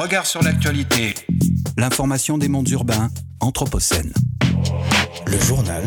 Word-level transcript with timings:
Regard 0.00 0.24
sur 0.24 0.42
l'actualité. 0.42 1.14
L'information 1.76 2.38
des 2.38 2.48
mondes 2.48 2.70
urbains, 2.70 3.10
Anthropocène. 3.38 4.14
Le 5.26 5.38
journal 5.38 5.82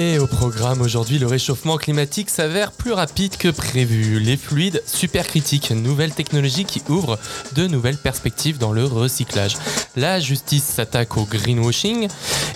Et 0.00 0.20
au 0.20 0.28
programme 0.28 0.80
aujourd'hui, 0.80 1.18
le 1.18 1.26
réchauffement 1.26 1.76
climatique 1.76 2.30
s'avère 2.30 2.70
plus 2.70 2.92
rapide 2.92 3.36
que 3.36 3.48
prévu. 3.48 4.20
Les 4.20 4.36
fluides 4.36 4.80
supercritiques, 4.86 5.72
nouvelle 5.72 6.12
technologie 6.12 6.64
qui 6.64 6.80
ouvre 6.88 7.18
de 7.56 7.66
nouvelles 7.66 7.96
perspectives 7.96 8.58
dans 8.58 8.70
le 8.70 8.84
recyclage. 8.84 9.56
La 9.96 10.20
justice 10.20 10.62
s'attaque 10.62 11.16
au 11.16 11.24
greenwashing 11.24 12.06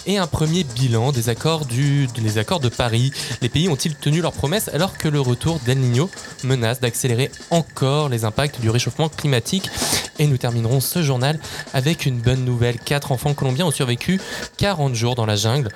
et 0.06 0.18
un 0.18 0.26
premier 0.26 0.64
bilan 0.64 1.12
des 1.12 1.28
accords, 1.28 1.66
de 1.66 2.68
Paris. 2.68 3.12
Les 3.40 3.48
pays 3.48 3.68
ont-ils 3.68 3.94
tenu 3.94 4.20
leurs 4.20 4.32
promesses 4.32 4.68
alors 4.68 4.96
que 4.98 5.08
le 5.08 5.20
retour 5.20 5.58
d'El 5.60 5.78
Niño 5.78 6.10
menace 6.44 6.80
d'accélérer 6.80 7.30
encore 7.50 8.08
les 8.08 8.24
impacts 8.24 8.60
du 8.60 8.70
réchauffement 8.70 9.08
climatique? 9.08 9.70
Et 10.18 10.26
nous 10.26 10.36
terminerons 10.36 10.80
ce 10.80 11.02
journal 11.02 11.38
avec 11.72 12.06
une 12.06 12.20
bonne 12.20 12.44
nouvelle. 12.44 12.78
Quatre 12.78 13.12
enfants 13.12 13.34
colombiens 13.34 13.66
ont 13.66 13.70
survécu 13.70 14.20
40 14.58 14.94
jours 14.94 15.14
dans 15.14 15.26
la 15.26 15.36
jungle. 15.36 15.70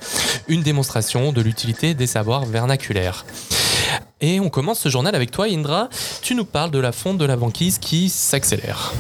Une 0.48 0.62
démonstration 0.62 1.32
de 1.32 1.40
l'utilité 1.40 1.94
des 1.94 2.06
savoirs 2.06 2.44
vernaculaires. 2.44 3.24
Et 4.20 4.40
on 4.40 4.48
commence 4.48 4.80
ce 4.80 4.88
journal 4.88 5.14
avec 5.14 5.30
toi, 5.30 5.46
Indra. 5.46 5.88
Tu 6.22 6.34
nous 6.34 6.44
parles 6.44 6.70
de 6.70 6.78
la 6.78 6.92
fonte 6.92 7.18
de 7.18 7.24
la 7.24 7.36
banquise 7.36 7.78
qui 7.78 8.08
s'accélère. 8.08 8.92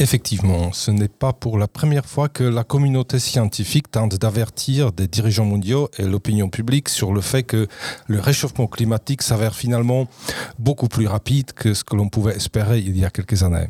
Effectivement, 0.00 0.72
ce 0.72 0.90
n'est 0.90 1.08
pas 1.08 1.32
pour 1.32 1.56
la 1.56 1.68
première 1.68 2.04
fois 2.04 2.28
que 2.28 2.42
la 2.42 2.64
communauté 2.64 3.20
scientifique 3.20 3.90
tente 3.90 4.16
d'avertir 4.16 4.90
des 4.90 5.06
dirigeants 5.06 5.44
mondiaux 5.44 5.88
et 5.98 6.02
l'opinion 6.02 6.48
publique 6.48 6.88
sur 6.88 7.12
le 7.12 7.20
fait 7.20 7.44
que 7.44 7.68
le 8.08 8.18
réchauffement 8.18 8.66
climatique 8.66 9.22
s'avère 9.22 9.54
finalement 9.54 10.08
beaucoup 10.58 10.88
plus 10.88 11.06
rapide 11.06 11.52
que 11.52 11.74
ce 11.74 11.84
que 11.84 11.94
l'on 11.94 12.08
pouvait 12.08 12.34
espérer 12.34 12.80
il 12.80 12.98
y 12.98 13.04
a 13.04 13.10
quelques 13.10 13.44
années 13.44 13.68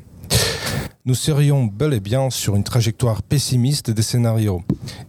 nous 1.06 1.14
serions 1.14 1.64
bel 1.64 1.92
et 1.92 2.00
bien 2.00 2.30
sur 2.30 2.56
une 2.56 2.64
trajectoire 2.64 3.22
pessimiste 3.22 3.90
des 3.90 4.00
scénarios. 4.00 4.62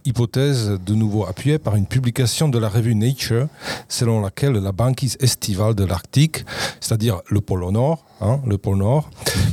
Hypothèse 0.04 0.78
de 0.84 0.94
nouveau 0.94 1.24
appuyée 1.24 1.58
par 1.58 1.74
une 1.74 1.86
publication 1.86 2.50
de 2.50 2.58
la 2.58 2.68
revue 2.68 2.94
Nature, 2.94 3.48
selon 3.88 4.20
laquelle 4.20 4.52
la 4.52 4.72
banquise 4.72 5.16
estivale 5.20 5.74
de 5.74 5.84
l'Arctique, 5.84 6.44
c'est-à-dire 6.80 7.22
le 7.30 7.40
pôle 7.40 7.70
Nord, 7.72 8.04
hein, 8.20 8.40
le 8.46 8.58
pôle 8.58 8.76
Nord, 8.76 9.08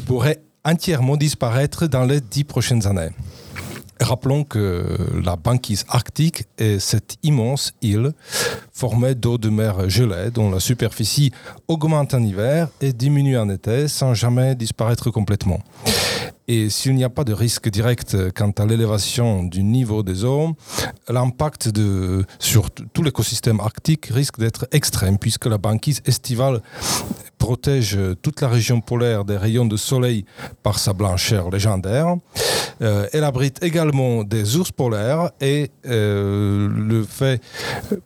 pourrait 0.06 0.42
entièrement 0.66 1.17
disparaître 1.17 1.88
dans 1.88 2.06
les 2.06 2.22
dix 2.22 2.44
prochaines 2.44 2.88
années. 2.88 3.09
Rappelons 4.00 4.44
que 4.44 4.97
la 5.23 5.36
banquise 5.36 5.86
arctique 5.88 6.45
est 6.58 6.80
cette 6.80 7.17
immense 7.23 7.73
île 7.81 8.11
formée 8.73 9.16
d'eau 9.16 9.38
de 9.38 9.50
mer 9.50 9.89
gelée 9.89 10.30
dont 10.31 10.50
la 10.52 10.59
superficie 10.59 11.31
augmente 11.67 12.14
en 12.14 12.23
hiver 12.23 12.69
et 12.81 12.91
diminue 12.91 13.38
en 13.38 13.50
été 13.50 13.88
sans 13.88 14.14
jamais 14.14 14.56
disparaître 14.56 15.09
complètement. 15.09 15.59
Et 16.48 16.70
s'il 16.70 16.96
n'y 16.96 17.04
a 17.04 17.10
pas 17.10 17.24
de 17.24 17.34
risque 17.34 17.70
direct 17.70 18.18
quant 18.34 18.52
à 18.52 18.66
l'élévation 18.66 19.44
du 19.44 19.64
niveau 19.64 20.04
des 20.04 20.26
eaux, 20.26 20.56
l'impact 21.08 21.70
de, 21.70 22.26
sur 22.40 22.70
tout 22.72 23.04
l'écosystème 23.04 23.60
arctique 23.60 24.08
risque 24.08 24.40
d'être 24.40 24.68
extrême 24.72 25.18
puisque 25.18 25.46
la 25.46 25.58
banquise 25.58 26.02
estivale 26.06 26.62
protège 27.38 28.00
toute 28.22 28.42
la 28.42 28.48
région 28.48 28.80
polaire 28.80 29.26
des 29.26 29.36
rayons 29.38 29.66
de 29.66 29.76
soleil 29.76 30.26
par 30.64 30.80
sa 30.80 30.94
blancheur 30.94 31.50
légendaire. 31.50 32.16
Euh, 32.82 33.08
elle 33.14 33.24
abrite 33.24 33.62
également 33.64 34.24
des 34.24 34.56
ours 34.56 34.72
polaires 34.72 35.32
et 35.42 35.70
euh, 35.86 36.70
le 36.70 37.04
fait 37.04 37.42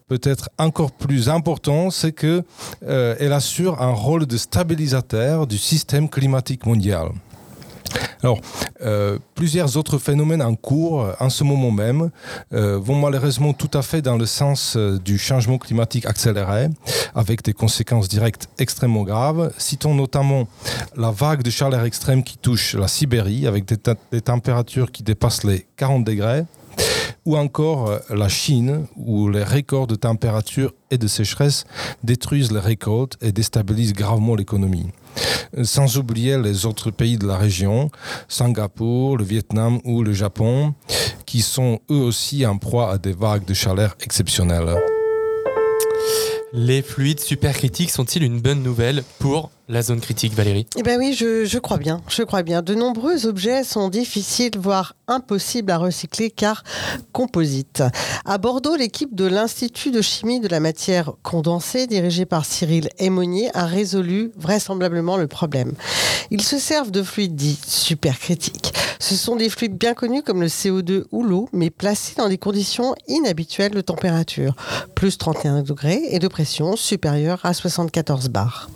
peut-être 0.08 0.50
encore 0.58 0.92
plus 0.92 1.30
important, 1.30 1.90
c'est 1.90 2.12
qu'elle 2.12 2.44
euh, 2.88 3.16
elle 3.20 3.34
assure 3.34 3.82
un 3.82 3.94
rôle 3.94 4.26
de 4.26 4.38
stabilisateur 4.38 5.48
du 5.48 5.58
système 5.58 6.10
climatique 6.10 6.66
mondial. 6.66 7.10
Alors, 8.24 8.40
euh, 8.82 9.20
plusieurs 9.36 9.78
autres 9.78 9.98
phénomènes 9.98 10.42
en 10.42 10.56
cours 10.56 11.02
euh, 11.02 11.14
en 11.20 11.30
ce 11.30 11.44
moment 11.44 11.72
même 11.72 12.10
euh, 12.54 12.78
vont 12.78 12.96
malheureusement 12.96 13.54
tout 13.54 13.70
à 13.74 13.82
fait 13.82 14.02
dans 14.02 14.18
le 14.18 14.26
sens 14.26 14.78
du 14.78 15.18
changement 15.18 15.58
climatique 15.58 16.06
accéléré, 16.06 16.70
avec 17.16 17.44
des 17.44 17.54
conséquences 17.54 18.08
directes 18.08 18.50
extrêmement 18.60 19.04
graves. 19.04 19.52
Citons 19.58 19.94
notamment 19.94 20.48
la 20.96 21.12
vague 21.12 21.44
de 21.44 21.50
chaleur 21.50 21.86
extrême 21.86 22.24
qui 22.24 22.38
touche 22.38 22.76
la 22.76 22.88
Sibérie, 22.88 23.48
avec 23.48 23.66
des, 23.66 24.22
températures 24.22 24.92
qui 24.92 25.04
dépassent 25.04 25.44
les 25.44 25.66
40 25.78 26.04
degrés 26.04 26.44
ou 27.26 27.38
encore 27.38 28.00
la 28.10 28.30
Chine, 28.30 28.86
où 28.96 29.30
les 29.30 29.44
records 29.44 29.88
de 29.88 29.96
température 29.96 30.74
et 30.92 30.98
de 30.98 31.08
sécheresse 31.08 31.66
détruisent 32.04 32.52
les 32.52 32.60
récoltes 32.60 33.18
et 33.22 33.32
déstabilisent 33.32 33.94
gravement 33.94 34.36
l'économie 34.36 34.88
sans 35.64 35.98
oublier 35.98 36.38
les 36.38 36.66
autres 36.66 36.92
pays 36.92 37.18
de 37.18 37.28
la 37.28 37.38
région, 37.38 37.90
Singapour, 38.28 39.18
le 39.18 39.24
Vietnam 39.24 39.80
ou 39.86 40.04
le 40.04 40.14
Japon, 40.14 40.74
qui 41.26 41.42
sont 41.42 41.80
eux 41.92 41.96
aussi 41.96 42.46
en 42.46 42.58
proie 42.58 42.92
à 42.92 42.98
des 42.98 43.14
vagues 43.14 43.46
de 43.46 43.54
chaleur 43.54 43.96
exceptionnelles. 44.02 44.76
Les 46.60 46.82
fluides 46.82 47.20
supercritiques 47.20 47.92
sont-ils 47.92 48.24
une 48.24 48.40
bonne 48.42 48.64
nouvelle 48.64 49.04
pour 49.20 49.52
la 49.70 49.84
zone 49.84 50.02
critique, 50.02 50.34
Valérie? 50.34 50.66
Eh 50.76 50.82
bien 50.82 50.98
oui, 50.98 51.14
je, 51.14 51.60
crois 51.60 51.78
bien. 51.78 52.02
Je 52.10 52.24
crois 52.24 52.42
bien. 52.42 52.64
De 52.64 52.74
nombreux 52.74 53.28
objets 53.28 53.64
sont 53.64 53.90
difficiles, 53.90 54.58
voire 54.58 54.96
impossibles 55.08 55.72
à 55.72 55.78
recycler 55.78 56.32
car 56.32 56.64
composites. 57.12 57.84
À 58.26 58.40
Bordeaux, 58.40 58.76
l'équipe 58.76 59.14
de 59.14 59.26
l'Institut 59.26 59.92
de 59.92 60.02
chimie 60.02 60.40
de 60.40 60.48
la 60.48 60.60
matière 60.60 61.12
condensée, 61.22 61.86
dirigée 61.86 62.26
par 62.26 62.44
Cyril 62.44 62.90
Aymonier, 62.98 63.52
a 63.54 63.68
résolu 63.68 64.32
vraisemblablement 64.36 65.18
le 65.18 65.28
problème. 65.28 65.74
Ils 66.32 66.42
se 66.42 66.58
servent 66.58 66.90
de 66.90 67.04
fluides 67.04 67.36
dits 67.36 67.60
supercritiques. 67.68 68.74
Ce 69.00 69.16
sont 69.16 69.36
des 69.36 69.50
fluides 69.50 69.78
bien 69.78 69.94
connus 69.94 70.24
comme 70.24 70.42
le 70.42 70.48
CO2 70.48 71.06
ou 71.12 71.24
l'eau, 71.24 71.50
mais 71.54 71.70
placés 71.70 72.16
dans 72.18 72.30
des 72.30 72.38
conditions 72.38 72.96
inhabituelles 73.08 73.72
de 73.72 73.82
température, 73.82 74.56
plus 74.96 75.18
31 75.18 75.64
degrés, 75.64 76.02
et 76.10 76.20
de 76.20 76.28
pression 76.28 76.76
supérieure 76.76 77.40
à 77.44 77.54
74 77.54 78.30
bars. 78.30 78.70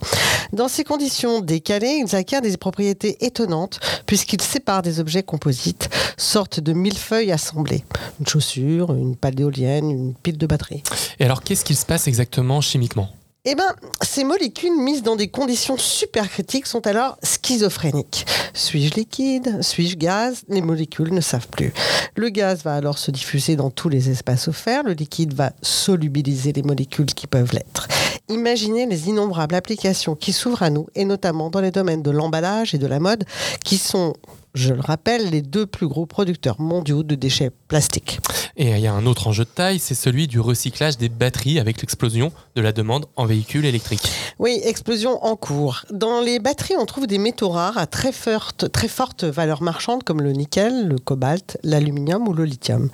Dans 0.53 0.67
ces 0.67 0.83
conditions 0.83 1.39
décalées, 1.39 2.03
ils 2.05 2.15
acquièrent 2.15 2.41
des 2.41 2.57
propriétés 2.57 3.23
étonnantes 3.25 3.79
puisqu'ils 4.05 4.41
séparent 4.41 4.81
des 4.81 4.99
objets 4.99 5.23
composites, 5.23 5.89
sorte 6.17 6.59
de 6.59 6.73
millefeuilles 6.73 7.31
assemblés. 7.31 7.85
Une 8.19 8.27
chaussure, 8.27 8.93
une 8.93 9.15
pale 9.15 9.35
d'éolienne, 9.35 9.89
une 9.89 10.13
pile 10.13 10.37
de 10.37 10.45
batterie. 10.45 10.83
Et 11.19 11.25
alors, 11.25 11.41
qu'est-ce 11.41 11.63
qu'il 11.63 11.77
se 11.77 11.85
passe 11.85 12.07
exactement 12.07 12.59
chimiquement? 12.59 13.09
Eh 13.43 13.55
bien, 13.55 13.75
ces 14.03 14.23
molécules 14.23 14.77
mises 14.77 15.01
dans 15.01 15.15
des 15.15 15.27
conditions 15.27 15.77
super 15.77 16.29
critiques 16.29 16.67
sont 16.67 16.85
alors 16.85 17.17
schizophréniques. 17.23 18.25
Suis-je 18.53 18.93
liquide? 18.93 19.63
Suis-je 19.63 19.97
gaz? 19.97 20.43
Les 20.47 20.61
molécules 20.61 21.11
ne 21.11 21.21
savent 21.21 21.47
plus. 21.47 21.73
Le 22.15 22.29
gaz 22.29 22.63
va 22.63 22.75
alors 22.75 22.99
se 22.99 23.09
diffuser 23.09 23.55
dans 23.55 23.71
tous 23.71 23.89
les 23.89 24.11
espaces 24.11 24.47
offerts. 24.47 24.83
Le 24.83 24.93
liquide 24.93 25.33
va 25.33 25.53
solubiliser 25.63 26.53
les 26.53 26.61
molécules 26.61 27.07
qui 27.07 27.25
peuvent 27.25 27.53
l'être. 27.53 27.87
Imaginez 28.29 28.85
les 28.85 29.09
innombrables 29.09 29.55
applications 29.55 30.15
qui 30.15 30.33
s'ouvrent 30.33 30.63
à 30.63 30.69
nous, 30.69 30.87
et 30.93 31.05
notamment 31.05 31.49
dans 31.49 31.61
les 31.61 31.71
domaines 31.71 32.03
de 32.03 32.11
l'emballage 32.11 32.75
et 32.75 32.77
de 32.77 32.87
la 32.87 32.99
mode, 32.99 33.25
qui 33.65 33.77
sont 33.77 34.13
je 34.53 34.73
le 34.73 34.81
rappelle, 34.81 35.29
les 35.29 35.41
deux 35.41 35.65
plus 35.65 35.87
gros 35.87 36.05
producteurs 36.05 36.59
mondiaux 36.59 37.03
de 37.03 37.15
déchets 37.15 37.51
plastiques. 37.67 38.19
Et 38.57 38.69
il 38.69 38.79
y 38.79 38.87
a 38.87 38.93
un 38.93 39.05
autre 39.05 39.27
enjeu 39.27 39.45
de 39.45 39.49
taille, 39.49 39.79
c'est 39.79 39.95
celui 39.95 40.27
du 40.27 40.39
recyclage 40.39 40.97
des 40.97 41.09
batteries 41.09 41.59
avec 41.59 41.81
l'explosion 41.81 42.31
de 42.55 42.61
la 42.61 42.71
demande 42.73 43.05
en 43.15 43.25
véhicules 43.25 43.65
électriques. 43.65 44.11
Oui, 44.39 44.59
explosion 44.63 45.23
en 45.23 45.35
cours. 45.35 45.85
Dans 45.89 46.21
les 46.21 46.39
batteries, 46.39 46.75
on 46.77 46.85
trouve 46.85 47.07
des 47.07 47.17
métaux 47.17 47.49
rares 47.49 47.77
à 47.77 47.87
très 47.87 48.11
forte, 48.11 48.71
très 48.71 48.87
forte 48.87 49.23
valeur 49.23 49.61
marchande 49.61 50.03
comme 50.03 50.21
le 50.21 50.31
nickel, 50.33 50.87
le 50.87 50.97
cobalt, 50.97 51.57
l'aluminium 51.63 52.27
ou 52.27 52.33
le 52.33 52.43
lithium. 52.43 52.89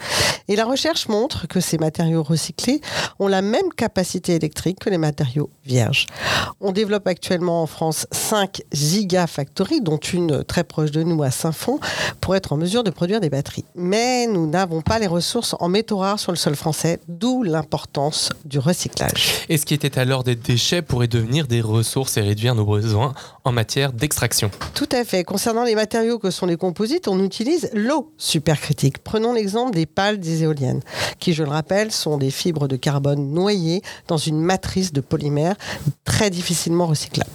Et 0.47 0.55
la 0.55 0.65
recherche 0.65 1.09
montre 1.09 1.47
que 1.47 1.59
ces 1.59 1.77
matériaux 1.77 2.23
recyclés 2.23 2.81
ont 3.19 3.27
la 3.27 3.41
même 3.41 3.73
capacité 3.75 4.35
électrique 4.35 4.79
que 4.79 4.89
les 4.89 4.97
matériaux 4.97 5.49
vierges. 5.65 6.05
On 6.61 6.71
développe 6.71 7.07
actuellement 7.07 7.63
en 7.63 7.67
France 7.67 8.07
5 8.11 8.61
gigafactories, 8.71 9.81
dont 9.81 9.97
une 9.97 10.43
très 10.43 10.63
proche 10.63 10.91
de 10.91 11.03
nous 11.03 11.21
à 11.23 11.31
saint 11.31 11.46
fond 11.51 11.79
pour 12.21 12.35
être 12.35 12.53
en 12.53 12.57
mesure 12.57 12.83
de 12.83 12.89
produire 12.89 13.19
des 13.19 13.29
batteries. 13.29 13.65
Mais 13.75 14.27
nous 14.27 14.47
n'avons 14.47 14.81
pas 14.81 14.99
les 14.99 15.07
ressources 15.07 15.55
en 15.59 15.69
métaux 15.69 15.97
rares 15.97 16.19
sur 16.19 16.31
le 16.31 16.37
sol 16.37 16.55
français, 16.55 16.99
d'où 17.07 17.43
l'importance 17.43 18.31
du 18.45 18.59
recyclage. 18.59 19.45
Et 19.49 19.57
ce 19.57 19.65
qui 19.65 19.73
était 19.73 19.99
alors 19.99 20.23
des 20.23 20.35
déchets 20.35 20.81
pourrait 20.81 21.07
devenir 21.07 21.47
des 21.47 21.61
ressources 21.61 22.17
et 22.17 22.21
réduire 22.21 22.55
nos 22.55 22.65
besoins 22.65 23.13
en 23.43 23.51
matière 23.51 23.93
d'extraction. 23.93 24.51
Tout 24.73 24.89
à 24.91 25.03
fait. 25.03 25.23
Concernant 25.23 25.63
les 25.63 25.75
matériaux 25.75 26.19
que 26.19 26.31
sont 26.31 26.45
les 26.45 26.57
composites, 26.57 27.07
on 27.07 27.23
utilise 27.23 27.69
l'eau 27.73 28.11
supercritique. 28.17 28.99
Prenons 29.03 29.33
l'exemple 29.33 29.73
des 29.73 29.85
pales 29.85 30.19
des 30.19 30.43
éoliennes, 30.43 30.81
qui, 31.19 31.33
je 31.33 31.43
le 31.43 31.49
rappelle, 31.49 31.91
sont 31.91 32.17
des 32.17 32.31
fibres 32.31 32.67
de 32.67 32.75
carbone 32.75 33.31
noyées 33.31 33.81
dans 34.07 34.17
une 34.17 34.39
matrice 34.39 34.91
de 34.91 35.01
polymère 35.01 35.55
très 36.03 36.29
difficilement 36.29 36.87
recyclable. 36.87 37.29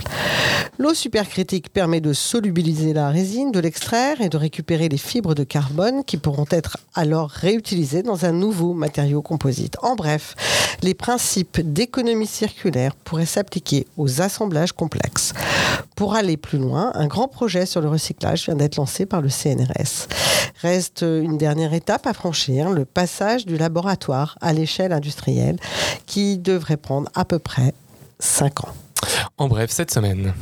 L'eau 0.78 0.94
supercritique 0.94 1.72
permet 1.72 2.00
de 2.00 2.12
solubiliser 2.12 2.92
la 2.92 3.10
résine, 3.10 3.52
de 3.52 3.60
l'extraire 3.60 4.01
et 4.20 4.28
de 4.28 4.36
récupérer 4.36 4.88
les 4.88 4.98
fibres 4.98 5.34
de 5.34 5.44
carbone 5.44 6.04
qui 6.04 6.16
pourront 6.16 6.46
être 6.50 6.76
alors 6.94 7.30
réutilisées 7.30 8.02
dans 8.02 8.24
un 8.24 8.32
nouveau 8.32 8.74
matériau 8.74 9.22
composite. 9.22 9.76
En 9.82 9.94
bref, 9.94 10.34
les 10.82 10.94
principes 10.94 11.60
d'économie 11.60 12.26
circulaire 12.26 12.94
pourraient 12.94 13.26
s'appliquer 13.26 13.86
aux 13.96 14.20
assemblages 14.20 14.72
complexes. 14.72 15.32
Pour 15.96 16.14
aller 16.14 16.36
plus 16.36 16.58
loin, 16.58 16.90
un 16.94 17.06
grand 17.06 17.28
projet 17.28 17.66
sur 17.66 17.80
le 17.80 17.88
recyclage 17.88 18.44
vient 18.44 18.56
d'être 18.56 18.76
lancé 18.76 19.06
par 19.06 19.20
le 19.20 19.28
CNRS. 19.28 20.08
Reste 20.60 21.02
une 21.02 21.38
dernière 21.38 21.74
étape 21.74 22.06
à 22.06 22.12
franchir, 22.12 22.70
le 22.70 22.84
passage 22.84 23.46
du 23.46 23.56
laboratoire 23.56 24.36
à 24.40 24.52
l'échelle 24.52 24.92
industrielle 24.92 25.58
qui 26.06 26.38
devrait 26.38 26.76
prendre 26.76 27.08
à 27.14 27.24
peu 27.24 27.38
près 27.38 27.74
5 28.18 28.64
ans. 28.64 28.74
En 29.38 29.48
bref, 29.48 29.70
cette 29.70 29.90
semaine. 29.90 30.32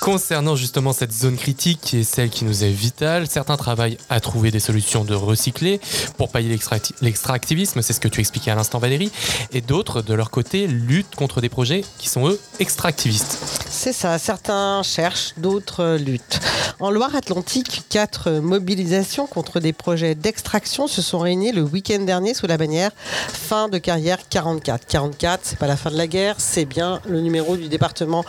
Concernant 0.00 0.54
justement 0.54 0.92
cette 0.92 1.12
zone 1.12 1.36
critique 1.36 1.80
qui 1.82 1.98
est 1.98 2.04
celle 2.04 2.30
qui 2.30 2.44
nous 2.44 2.62
est 2.62 2.70
vitale, 2.70 3.26
certains 3.28 3.56
travaillent 3.56 3.98
à 4.08 4.20
trouver 4.20 4.50
des 4.50 4.60
solutions 4.60 5.04
de 5.04 5.14
recycler 5.14 5.80
pour 6.16 6.30
pailler 6.30 6.56
l'extractivisme, 7.02 7.82
c'est 7.82 7.92
ce 7.92 8.00
que 8.00 8.08
tu 8.08 8.20
expliquais 8.20 8.52
à 8.52 8.54
l'instant 8.54 8.78
Valérie, 8.78 9.10
et 9.52 9.60
d'autres, 9.60 10.02
de 10.02 10.14
leur 10.14 10.30
côté, 10.30 10.68
luttent 10.68 11.16
contre 11.16 11.40
des 11.40 11.48
projets 11.48 11.84
qui 11.98 12.08
sont 12.08 12.28
eux 12.28 12.38
extractivistes. 12.60 13.38
C'est 13.68 13.92
ça, 13.92 14.18
certains 14.18 14.82
cherchent, 14.84 15.34
d'autres 15.38 15.96
luttent. 15.96 16.40
En 16.78 16.90
Loire-Atlantique, 16.90 17.82
quatre 17.88 18.30
mobilisations 18.30 19.26
contre 19.26 19.60
des 19.60 19.72
projets 19.72 20.14
d'extraction 20.14 20.86
se 20.88 21.00
sont 21.02 21.18
réunies 21.18 21.52
le 21.52 21.62
week-end 21.62 22.00
dernier 22.00 22.34
sous 22.34 22.46
la 22.46 22.58
bannière 22.58 22.90
fin 23.32 23.68
de 23.68 23.78
carrière 23.78 24.28
44. 24.28 24.86
44, 24.86 25.40
c'est 25.42 25.58
pas 25.58 25.66
la 25.66 25.76
fin 25.76 25.90
de 25.90 25.96
la 25.96 26.06
guerre, 26.06 26.36
c'est 26.38 26.64
bien 26.64 27.00
le 27.08 27.20
numéro 27.20 27.56
du 27.56 27.68
département 27.68 28.24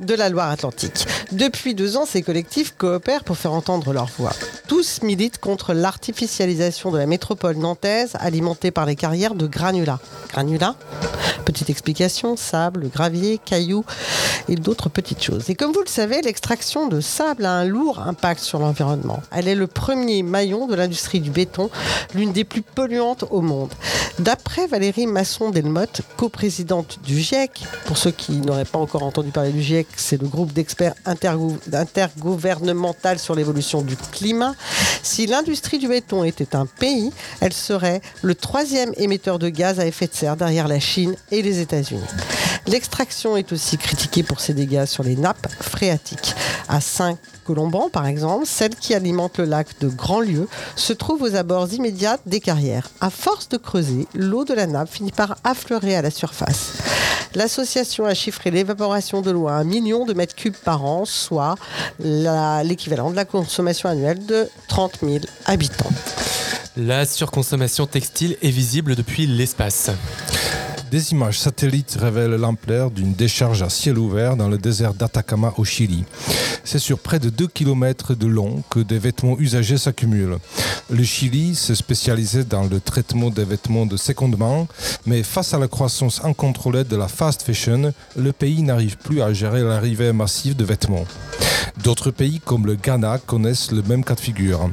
de 0.00 0.14
la 0.14 0.28
Loire-Atlantique. 0.28 0.99
Depuis 1.32 1.74
deux 1.74 1.96
ans, 1.96 2.06
ces 2.06 2.22
collectifs 2.22 2.74
coopèrent 2.76 3.24
pour 3.24 3.36
faire 3.36 3.52
entendre 3.52 3.92
leur 3.92 4.06
voix. 4.18 4.32
Tous 4.68 5.02
militent 5.02 5.38
contre 5.38 5.72
l'artificialisation 5.72 6.90
de 6.90 6.98
la 6.98 7.06
métropole 7.06 7.56
nantaise 7.56 8.12
alimentée 8.20 8.70
par 8.70 8.86
les 8.86 8.96
carrières 8.96 9.34
de 9.34 9.46
granulats. 9.46 10.00
Granulats 10.30 10.76
Petite 11.44 11.70
explication, 11.70 12.36
sable, 12.36 12.88
gravier, 12.88 13.40
cailloux 13.44 13.84
et 14.48 14.56
d'autres 14.56 14.88
petites 14.88 15.22
choses. 15.22 15.48
Et 15.50 15.54
comme 15.54 15.72
vous 15.72 15.80
le 15.80 15.88
savez, 15.88 16.20
l'extraction 16.22 16.88
de 16.88 17.00
sable 17.00 17.44
a 17.44 17.52
un 17.52 17.64
lourd 17.64 18.00
impact 18.00 18.40
sur 18.40 18.58
l'environnement. 18.58 19.22
Elle 19.32 19.48
est 19.48 19.54
le 19.54 19.66
premier 19.66 20.22
maillon 20.22 20.66
de 20.66 20.74
l'industrie 20.74 21.20
du 21.20 21.30
béton, 21.30 21.70
l'une 22.14 22.32
des 22.32 22.44
plus 22.44 22.62
polluantes 22.62 23.24
au 23.30 23.40
monde. 23.40 23.72
D'après 24.18 24.66
Valérie 24.66 25.06
Masson-Delmotte, 25.06 26.02
coprésidente 26.16 26.98
du 27.04 27.18
GIEC, 27.18 27.64
pour 27.86 27.96
ceux 27.96 28.10
qui 28.10 28.32
n'auraient 28.32 28.64
pas 28.64 28.78
encore 28.78 29.02
entendu 29.02 29.30
parler 29.30 29.50
du 29.50 29.62
GIEC, 29.62 29.86
c'est 29.96 30.20
le 30.20 30.28
groupe 30.28 30.52
d'experts 30.52 30.89
intergouvernemental 31.04 33.18
sur 33.18 33.34
l'évolution 33.34 33.82
du 33.82 33.96
climat, 33.96 34.54
si 35.02 35.26
l'industrie 35.26 35.78
du 35.78 35.88
béton 35.88 36.24
était 36.24 36.56
un 36.56 36.66
pays, 36.66 37.12
elle 37.40 37.52
serait 37.52 38.00
le 38.22 38.34
troisième 38.34 38.92
émetteur 38.96 39.38
de 39.38 39.48
gaz 39.48 39.80
à 39.80 39.86
effet 39.86 40.06
de 40.06 40.14
serre 40.14 40.36
derrière 40.36 40.68
la 40.68 40.80
Chine 40.80 41.14
et 41.30 41.42
les 41.42 41.60
États-Unis. 41.60 42.00
L'extraction 42.66 43.36
est 43.36 43.52
aussi 43.52 43.78
critiquée 43.78 44.22
pour 44.22 44.40
ses 44.40 44.54
dégâts 44.54 44.84
sur 44.84 45.02
les 45.02 45.16
nappes 45.16 45.48
phréatiques. 45.60 46.34
À 46.68 46.80
Saint-Colomban, 46.80 47.88
par 47.88 48.06
exemple, 48.06 48.46
celle 48.46 48.74
qui 48.74 48.94
alimente 48.94 49.38
le 49.38 49.44
lac 49.44 49.66
de 49.80 49.88
Grandlieu 49.88 50.46
se 50.76 50.92
trouve 50.92 51.22
aux 51.22 51.34
abords 51.34 51.72
immédiats 51.72 52.18
des 52.26 52.40
carrières. 52.40 52.90
À 53.00 53.10
force 53.10 53.48
de 53.48 53.56
creuser, 53.56 54.06
l'eau 54.14 54.44
de 54.44 54.54
la 54.54 54.66
nappe 54.66 54.90
finit 54.90 55.10
par 55.10 55.36
affleurer 55.42 55.96
à 55.96 56.02
la 56.02 56.10
surface. 56.10 56.74
L'association 57.34 58.04
a 58.06 58.14
chiffré 58.14 58.50
l'évaporation 58.50 59.22
de 59.22 59.30
l'eau 59.30 59.48
à 59.48 59.52
un 59.52 59.64
million 59.64 60.04
de 60.04 60.14
mètres 60.14 60.34
cubes 60.34 60.54
par 60.54 60.84
an, 60.84 61.04
soit 61.04 61.54
l'équivalent 62.00 63.10
de 63.10 63.16
la 63.16 63.24
consommation 63.24 63.88
annuelle 63.88 64.24
de 64.26 64.48
30 64.68 64.98
000 65.02 65.18
habitants. 65.46 65.90
La 66.76 67.04
surconsommation 67.04 67.86
textile 67.86 68.36
est 68.42 68.50
visible 68.50 68.94
depuis 68.96 69.26
l'espace. 69.26 69.90
Des 70.90 71.12
images 71.12 71.38
satellites 71.38 71.96
révèlent 72.00 72.34
l'ampleur 72.34 72.90
d'une 72.90 73.12
décharge 73.12 73.62
à 73.62 73.68
ciel 73.68 73.96
ouvert 73.96 74.34
dans 74.34 74.48
le 74.48 74.58
désert 74.58 74.92
d'Atacama 74.92 75.54
au 75.56 75.64
Chili. 75.64 76.02
C'est 76.64 76.80
sur 76.80 76.98
près 76.98 77.20
de 77.20 77.30
2 77.30 77.46
km 77.46 78.16
de 78.16 78.26
long 78.26 78.64
que 78.70 78.80
des 78.80 78.98
vêtements 78.98 79.38
usagés 79.38 79.78
s'accumulent. 79.78 80.38
Le 80.90 81.04
Chili 81.04 81.54
s'est 81.54 81.76
spécialisé 81.76 82.42
dans 82.42 82.64
le 82.64 82.80
traitement 82.80 83.30
des 83.30 83.44
vêtements 83.44 83.86
de 83.86 83.96
seconde 83.96 84.36
main, 84.36 84.66
mais 85.06 85.22
face 85.22 85.54
à 85.54 85.58
la 85.60 85.68
croissance 85.68 86.24
incontrôlée 86.24 86.82
de 86.82 86.96
la 86.96 87.06
fast 87.06 87.42
fashion, 87.42 87.92
le 88.16 88.32
pays 88.32 88.62
n'arrive 88.62 88.96
plus 88.96 89.22
à 89.22 89.32
gérer 89.32 89.62
l'arrivée 89.62 90.12
massive 90.12 90.56
de 90.56 90.64
vêtements. 90.64 91.06
D'autres 91.84 92.10
pays 92.10 92.40
comme 92.44 92.66
le 92.66 92.74
Ghana 92.74 93.18
connaissent 93.18 93.70
le 93.70 93.82
même 93.82 94.02
cas 94.02 94.16
de 94.16 94.20
figure. 94.20 94.70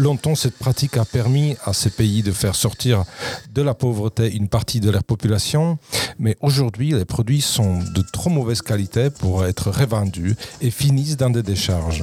Longtemps, 0.00 0.34
cette 0.34 0.56
pratique 0.56 0.96
a 0.96 1.04
permis 1.04 1.56
à 1.66 1.74
ces 1.74 1.90
pays 1.90 2.22
de 2.22 2.32
faire 2.32 2.54
sortir 2.54 3.04
de 3.52 3.60
la 3.60 3.74
pauvreté 3.74 4.34
une 4.34 4.48
partie 4.48 4.80
de 4.80 4.88
leur 4.88 5.04
population, 5.04 5.76
mais 6.18 6.38
aujourd'hui, 6.40 6.92
les 6.92 7.04
produits 7.04 7.42
sont 7.42 7.80
de 7.80 8.02
trop 8.10 8.30
mauvaise 8.30 8.62
qualité 8.62 9.10
pour 9.10 9.44
être 9.44 9.70
revendus 9.70 10.36
et 10.62 10.70
finissent 10.70 11.18
dans 11.18 11.28
des 11.28 11.42
décharges. 11.42 12.02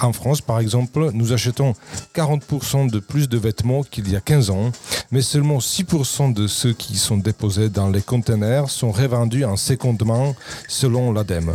En 0.00 0.12
France, 0.12 0.40
par 0.40 0.58
exemple, 0.58 1.10
nous 1.12 1.32
achetons 1.32 1.74
40% 2.16 2.90
de 2.90 2.98
plus 2.98 3.28
de 3.28 3.38
vêtements 3.38 3.84
qu'il 3.84 4.10
y 4.10 4.16
a 4.16 4.20
15 4.20 4.50
ans, 4.50 4.72
mais 5.12 5.22
seulement 5.22 5.58
6% 5.58 6.32
de 6.32 6.48
ceux 6.48 6.72
qui 6.72 6.96
sont 6.96 7.18
déposés 7.18 7.68
dans 7.68 7.90
les 7.90 8.02
conteneurs 8.02 8.70
sont 8.70 8.90
revendus 8.90 9.44
en 9.44 9.56
seconde 9.56 10.04
main 10.04 10.34
selon 10.66 11.12
l'ADEME. 11.12 11.54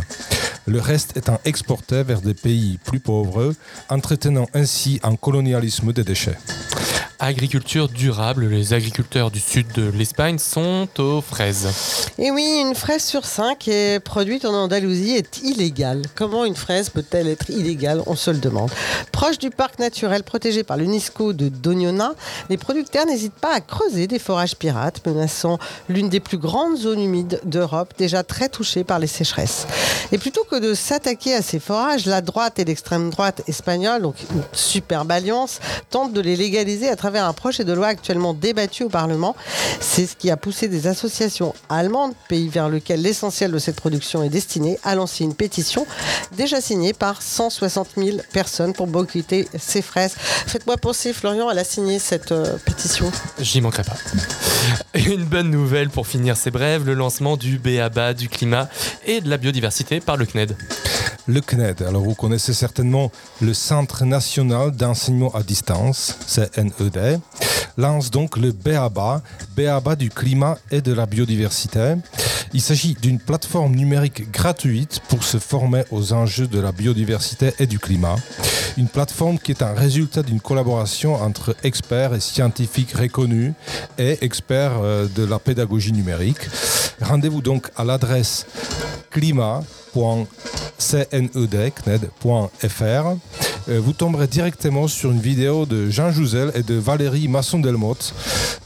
Le 0.66 0.80
reste 0.80 1.16
étant 1.16 1.40
exporté 1.44 2.02
vers 2.02 2.20
des 2.20 2.34
pays 2.34 2.78
plus 2.84 2.98
pauvres, 2.98 3.54
entretenant 3.88 4.48
ainsi 4.52 4.98
un 5.04 5.14
colonialisme 5.14 5.92
des 5.92 6.02
déchets. 6.02 6.38
Agriculture 7.18 7.88
durable, 7.88 8.46
les 8.46 8.74
agriculteurs 8.74 9.30
du 9.30 9.40
sud 9.40 9.72
de 9.72 9.88
l'Espagne 9.88 10.38
sont 10.38 10.86
aux 10.98 11.22
fraises. 11.22 12.10
Et 12.18 12.30
oui, 12.30 12.60
une 12.60 12.74
fraise 12.74 13.02
sur 13.02 13.24
cinq 13.24 13.68
est 13.68 14.00
produite 14.00 14.44
en 14.44 14.52
Andalousie 14.52 15.12
est 15.12 15.38
illégale. 15.42 16.02
Comment 16.14 16.44
une 16.44 16.54
fraise 16.54 16.90
peut-elle 16.90 17.28
être 17.28 17.48
illégale 17.48 18.02
On 18.06 18.16
se 18.16 18.30
le 18.30 18.36
demande. 18.36 18.70
Proche 19.12 19.38
du 19.38 19.48
parc 19.48 19.78
naturel 19.78 20.24
protégé 20.24 20.62
par 20.62 20.76
l'UNESCO 20.76 21.32
de 21.32 21.48
Doñona, 21.48 22.12
les 22.50 22.58
producteurs 22.58 23.06
n'hésitent 23.06 23.32
pas 23.32 23.54
à 23.54 23.60
creuser 23.62 24.06
des 24.06 24.18
forages 24.18 24.56
pirates, 24.56 25.00
menaçant 25.06 25.58
l'une 25.88 26.10
des 26.10 26.20
plus 26.20 26.38
grandes 26.38 26.76
zones 26.76 27.00
humides 27.00 27.40
d'Europe, 27.44 27.94
déjà 27.96 28.24
très 28.24 28.50
touchée 28.50 28.84
par 28.84 28.98
les 28.98 29.06
sécheresses. 29.06 29.66
Et 30.12 30.18
plutôt 30.18 30.44
que 30.44 30.56
de 30.56 30.74
s'attaquer 30.74 31.32
à 31.32 31.40
ces 31.40 31.60
forages, 31.60 32.04
la 32.04 32.20
droite 32.20 32.58
et 32.58 32.64
l'extrême 32.66 33.08
droite 33.08 33.40
espagnole, 33.46 34.02
donc 34.02 34.16
une 34.30 34.42
superbe 34.52 35.10
alliance, 35.10 35.60
tentent 35.88 36.12
de 36.12 36.20
les 36.20 36.36
légaliser 36.36 36.90
à 36.90 36.96
travers 36.96 37.05
travers 37.06 37.26
un 37.26 37.32
projet 37.32 37.62
de 37.62 37.72
loi 37.72 37.86
actuellement 37.86 38.34
débattu 38.34 38.82
au 38.82 38.88
Parlement. 38.88 39.36
C'est 39.78 40.06
ce 40.06 40.16
qui 40.16 40.28
a 40.28 40.36
poussé 40.36 40.66
des 40.66 40.88
associations 40.88 41.54
allemandes, 41.68 42.14
pays 42.28 42.48
vers 42.48 42.68
lequel 42.68 43.00
l'essentiel 43.00 43.52
de 43.52 43.60
cette 43.60 43.76
production 43.76 44.24
est 44.24 44.28
destiné, 44.28 44.76
à 44.82 44.96
lancer 44.96 45.22
une 45.22 45.34
pétition 45.34 45.86
déjà 46.36 46.60
signée 46.60 46.92
par 46.92 47.22
160 47.22 47.90
000 47.96 48.16
personnes 48.32 48.72
pour 48.72 48.88
boycotter 48.88 49.46
ces 49.56 49.82
fraises. 49.82 50.16
Faites-moi 50.18 50.78
penser, 50.78 51.12
Florian, 51.12 51.48
elle 51.48 51.60
a 51.60 51.64
signé 51.64 52.00
cette 52.00 52.32
euh, 52.32 52.56
pétition. 52.64 53.12
J'y 53.38 53.60
manquerai 53.60 53.84
pas. 53.84 53.94
Une 54.94 55.22
bonne 55.22 55.50
nouvelle 55.50 55.90
pour 55.90 56.08
finir 56.08 56.36
ces 56.36 56.50
brèves, 56.50 56.84
le 56.84 56.94
lancement 56.94 57.36
du 57.36 57.60
BABA 57.60 58.14
du 58.14 58.28
climat 58.28 58.68
et 59.04 59.20
de 59.20 59.30
la 59.30 59.36
biodiversité 59.36 60.00
par 60.00 60.16
le 60.16 60.26
CNED. 60.26 60.56
Le 61.28 61.40
CNED, 61.40 61.82
alors 61.82 62.04
vous 62.04 62.14
connaissez 62.14 62.54
certainement 62.54 63.10
le 63.40 63.52
Centre 63.52 64.04
national 64.04 64.70
d'enseignement 64.70 65.34
à 65.34 65.42
distance, 65.42 66.16
CNED, 66.28 67.20
lance 67.76 68.12
donc 68.12 68.36
le 68.36 68.52
BABA, 68.52 69.22
BABA 69.56 69.96
du 69.96 70.08
climat 70.08 70.56
et 70.70 70.80
de 70.80 70.92
la 70.92 71.04
biodiversité. 71.04 71.94
Il 72.52 72.60
s'agit 72.60 72.96
d'une 73.02 73.18
plateforme 73.18 73.74
numérique 73.74 74.30
gratuite 74.30 75.00
pour 75.08 75.24
se 75.24 75.38
former 75.38 75.82
aux 75.90 76.12
enjeux 76.12 76.46
de 76.46 76.60
la 76.60 76.70
biodiversité 76.70 77.52
et 77.58 77.66
du 77.66 77.80
climat. 77.80 78.14
Une 78.76 78.88
plateforme 78.88 79.40
qui 79.40 79.50
est 79.50 79.62
un 79.62 79.74
résultat 79.74 80.22
d'une 80.22 80.40
collaboration 80.40 81.14
entre 81.16 81.56
experts 81.64 82.14
et 82.14 82.20
scientifiques 82.20 82.92
reconnus 82.92 83.52
et 83.98 84.24
experts 84.24 84.78
euh, 84.80 85.08
de 85.16 85.24
la 85.24 85.40
pédagogie 85.40 85.92
numérique. 85.92 86.48
Rendez-vous 87.00 87.42
donc 87.42 87.68
à 87.76 87.82
l'adresse 87.82 88.46
climat.cned.fr. 89.10 89.85
Euh, 93.68 93.80
vous 93.80 93.92
tomberez 93.92 94.26
directement 94.26 94.86
sur 94.86 95.10
une 95.10 95.20
vidéo 95.20 95.66
de 95.66 95.90
Jean 95.90 96.10
Jouzel 96.10 96.52
et 96.54 96.62
de 96.62 96.74
Valérie 96.74 97.28
Masson-Delmotte, 97.28 98.14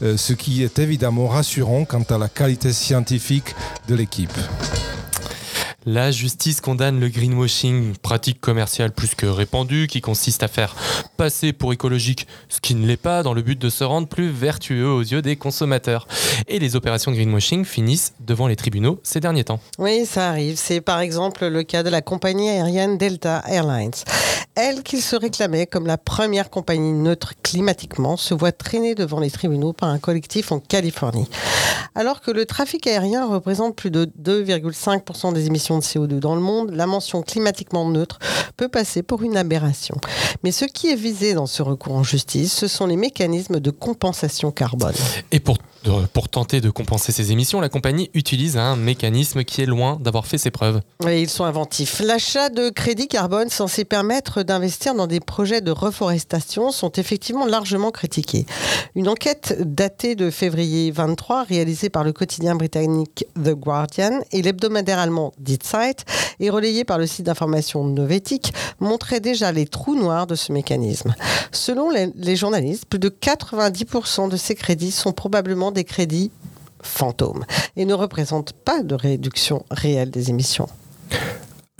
euh, 0.03 0.17
ce 0.17 0.33
qui 0.33 0.63
est 0.63 0.77
évidemment 0.79 1.27
rassurant 1.27 1.85
quant 1.85 2.03
à 2.09 2.17
la 2.17 2.29
qualité 2.29 2.71
scientifique 2.71 3.55
de 3.87 3.95
l'équipe. 3.95 4.37
La 5.87 6.11
justice 6.11 6.61
condamne 6.61 6.99
le 6.99 7.09
greenwashing, 7.09 7.95
pratique 7.97 8.39
commerciale 8.39 8.91
plus 8.91 9.15
que 9.15 9.25
répandue, 9.25 9.87
qui 9.87 9.99
consiste 9.99 10.43
à 10.43 10.47
faire 10.47 10.75
passer 11.17 11.53
pour 11.53 11.73
écologique 11.73 12.27
ce 12.49 12.61
qui 12.61 12.75
ne 12.75 12.85
l'est 12.85 12.97
pas 12.97 13.23
dans 13.23 13.33
le 13.33 13.41
but 13.41 13.57
de 13.57 13.69
se 13.71 13.83
rendre 13.83 14.07
plus 14.07 14.29
vertueux 14.29 14.87
aux 14.87 15.01
yeux 15.01 15.23
des 15.23 15.37
consommateurs. 15.37 16.07
Et 16.47 16.59
les 16.59 16.75
opérations 16.75 17.11
greenwashing 17.11 17.65
finissent 17.65 18.13
devant 18.19 18.45
les 18.45 18.55
tribunaux 18.55 18.99
ces 19.01 19.19
derniers 19.19 19.43
temps. 19.43 19.59
Oui, 19.79 20.05
ça 20.05 20.29
arrive. 20.29 20.55
C'est 20.57 20.81
par 20.81 20.99
exemple 20.99 21.47
le 21.47 21.63
cas 21.63 21.81
de 21.81 21.89
la 21.89 22.03
compagnie 22.03 22.49
aérienne 22.49 22.99
Delta 22.99 23.43
Airlines. 23.47 23.91
Elle, 24.55 24.83
qui 24.83 24.99
se 24.99 25.15
réclamait 25.15 25.65
comme 25.65 25.87
la 25.87 25.97
première 25.97 26.49
compagnie 26.49 26.91
neutre 26.91 27.33
climatiquement, 27.41 28.17
se 28.17 28.33
voit 28.33 28.51
traînée 28.51 28.95
devant 28.95 29.21
les 29.21 29.31
tribunaux 29.31 29.71
par 29.71 29.87
un 29.89 29.97
collectif 29.97 30.51
en 30.51 30.59
Californie. 30.59 31.27
Alors 31.95 32.19
que 32.19 32.31
le 32.31 32.45
trafic 32.45 32.85
aérien 32.85 33.25
représente 33.27 33.75
plus 33.77 33.91
de 33.91 34.05
2,5% 34.21 35.33
des 35.33 35.45
émissions 35.47 35.77
de 35.77 35.83
CO2 35.83 36.19
dans 36.19 36.35
le 36.35 36.41
monde, 36.41 36.71
la 36.71 36.85
mention 36.85 37.21
climatiquement 37.21 37.87
neutre 37.89 38.19
peut 38.57 38.67
passer 38.67 39.03
pour 39.03 39.23
une 39.23 39.37
aberration. 39.37 39.95
Mais 40.43 40.51
ce 40.51 40.65
qui 40.65 40.87
est 40.89 40.95
visé 40.95 41.33
dans 41.33 41.45
ce 41.47 41.61
recours 41.61 41.93
en 41.95 42.03
justice, 42.03 42.53
ce 42.53 42.67
sont 42.67 42.87
les 42.87 42.97
mécanismes 42.97 43.59
de 43.59 43.71
compensation 43.71 44.51
carbone. 44.51 44.93
Et 45.31 45.39
pour, 45.39 45.57
de- 45.85 46.05
pour 46.13 46.27
tenter 46.29 46.59
de 46.61 46.69
compenser 46.69 47.11
ces 47.11 47.31
émissions, 47.31 47.61
la 47.61 47.69
compagnie 47.69 48.09
utilise 48.13 48.57
un 48.57 48.75
mécanisme 48.75 49.43
qui 49.43 49.61
est 49.61 49.65
loin 49.65 49.97
d'avoir 50.01 50.25
fait 50.27 50.37
ses 50.37 50.51
preuves. 50.51 50.81
Ils 51.05 51.29
sont 51.29 51.45
inventifs. 51.45 51.99
L'achat 52.01 52.49
de 52.49 52.69
crédits 52.69 53.07
carbone 53.07 53.49
censés 53.49 53.85
permettre 53.85 54.40
d'investir 54.43 54.95
dans 54.95 55.07
des 55.07 55.19
projets 55.19 55.61
de 55.61 55.71
reforestation 55.71 56.71
sont 56.71 56.91
effectivement 56.93 57.45
largement 57.45 57.91
critiqués. 57.91 58.45
Une 58.95 59.07
enquête 59.07 59.55
datée 59.59 60.15
de 60.15 60.29
février 60.29 60.91
23, 60.91 61.43
réalisée 61.43 61.89
par 61.89 62.03
le 62.03 62.13
quotidien 62.13 62.55
britannique 62.55 63.25
The 63.35 63.51
Guardian 63.51 64.21
et 64.31 64.41
l'hebdomadaire 64.41 64.99
allemand 64.99 65.33
Die 65.39 65.59
Zeit, 65.61 66.05
et 66.39 66.49
relayée 66.49 66.83
par 66.83 66.97
le 66.97 67.07
site 67.07 67.25
d'information 67.25 67.83
Novetic, 67.83 68.53
montrait 68.79 69.19
déjà 69.19 69.51
les 69.51 69.65
trous 69.65 69.95
noirs 69.95 70.27
de 70.27 70.35
ce 70.35 70.51
mécanisme. 70.51 71.15
Selon 71.51 71.89
les, 71.89 72.11
les 72.15 72.35
journalistes, 72.35 72.85
plus 72.85 72.99
de 72.99 73.09
90% 73.09 74.29
de 74.29 74.37
ces 74.37 74.55
crédits 74.55 74.91
sont 74.91 75.13
probablement 75.13 75.71
des 75.71 75.83
crédits 75.83 76.31
fantômes 76.81 77.45
et 77.75 77.85
ne 77.85 77.93
représentent 77.93 78.53
pas 78.53 78.83
de 78.83 78.95
réduction 78.95 79.65
réelle 79.69 80.11
des 80.11 80.29
émissions. 80.29 80.67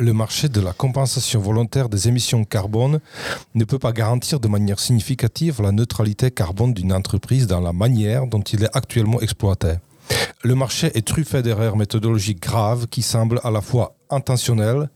Le 0.02 0.14
marché 0.14 0.50
de 0.50 0.60
la 0.60 0.74
compensation 0.74 1.40
volontaire 1.40 1.88
des 1.88 2.08
émissions 2.08 2.44
carbone 2.44 3.02
ne 3.54 3.64
peut 3.66 3.78
pas 3.78 3.92
garantir 3.92 4.40
de 4.40 4.48
manière 4.48 4.80
significative 4.80 5.62
la 5.62 5.72
neutralité 5.72 6.32
carbone 6.32 6.74
d'une 6.74 6.92
entreprise 6.92 7.46
dans 7.46 7.60
la 7.60 7.72
manière 7.72 8.26
dont 8.26 8.42
il 8.42 8.64
est 8.64 8.76
actuellement 8.76 9.22
exploité. 9.22 9.74
Le 10.42 10.56
marché 10.56 10.90
est 10.96 11.06
truffé 11.06 11.44
d'erreurs 11.44 11.78
méthodologiques 11.78 12.42
graves 12.42 12.88
qui 12.88 13.04
semblent 13.04 13.42
à 13.44 13.52
la 13.52 13.62
fois 13.62 13.94
intentionnelles 14.10 14.90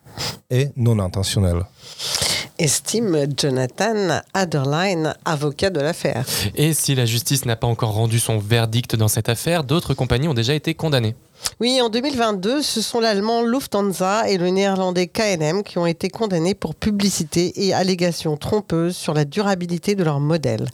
et 0.49 0.69
non 0.75 0.97
intentionnelles. 0.97 1.65
Estime 2.59 3.27
Jonathan 3.37 4.21
Aderline, 4.33 5.13
avocat 5.25 5.69
de 5.69 5.79
l'affaire. 5.79 6.25
Et 6.55 6.73
si 6.73 6.95
la 6.95 7.05
justice 7.05 7.45
n'a 7.45 7.55
pas 7.55 7.67
encore 7.67 7.91
rendu 7.91 8.19
son 8.19 8.37
verdict 8.37 8.95
dans 8.95 9.07
cette 9.07 9.29
affaire, 9.29 9.63
d'autres 9.63 9.93
compagnies 9.93 10.27
ont 10.27 10.33
déjà 10.33 10.53
été 10.53 10.73
condamnées. 10.73 11.15
Oui, 11.59 11.79
en 11.81 11.89
2022, 11.89 12.61
ce 12.61 12.81
sont 12.81 12.99
l'allemand 12.99 13.43
Lufthansa 13.43 14.29
et 14.29 14.37
le 14.37 14.49
néerlandais 14.49 15.07
KLM 15.07 15.63
qui 15.63 15.77
ont 15.77 15.85
été 15.85 16.09
condamnés 16.09 16.55
pour 16.55 16.75
publicité 16.75 17.65
et 17.65 17.73
allégations 17.73 18.37
trompeuses 18.37 18.95
sur 18.95 19.13
la 19.13 19.25
durabilité 19.25 19.95
de 19.95 20.03
leur 20.03 20.19
modèle. 20.19 20.67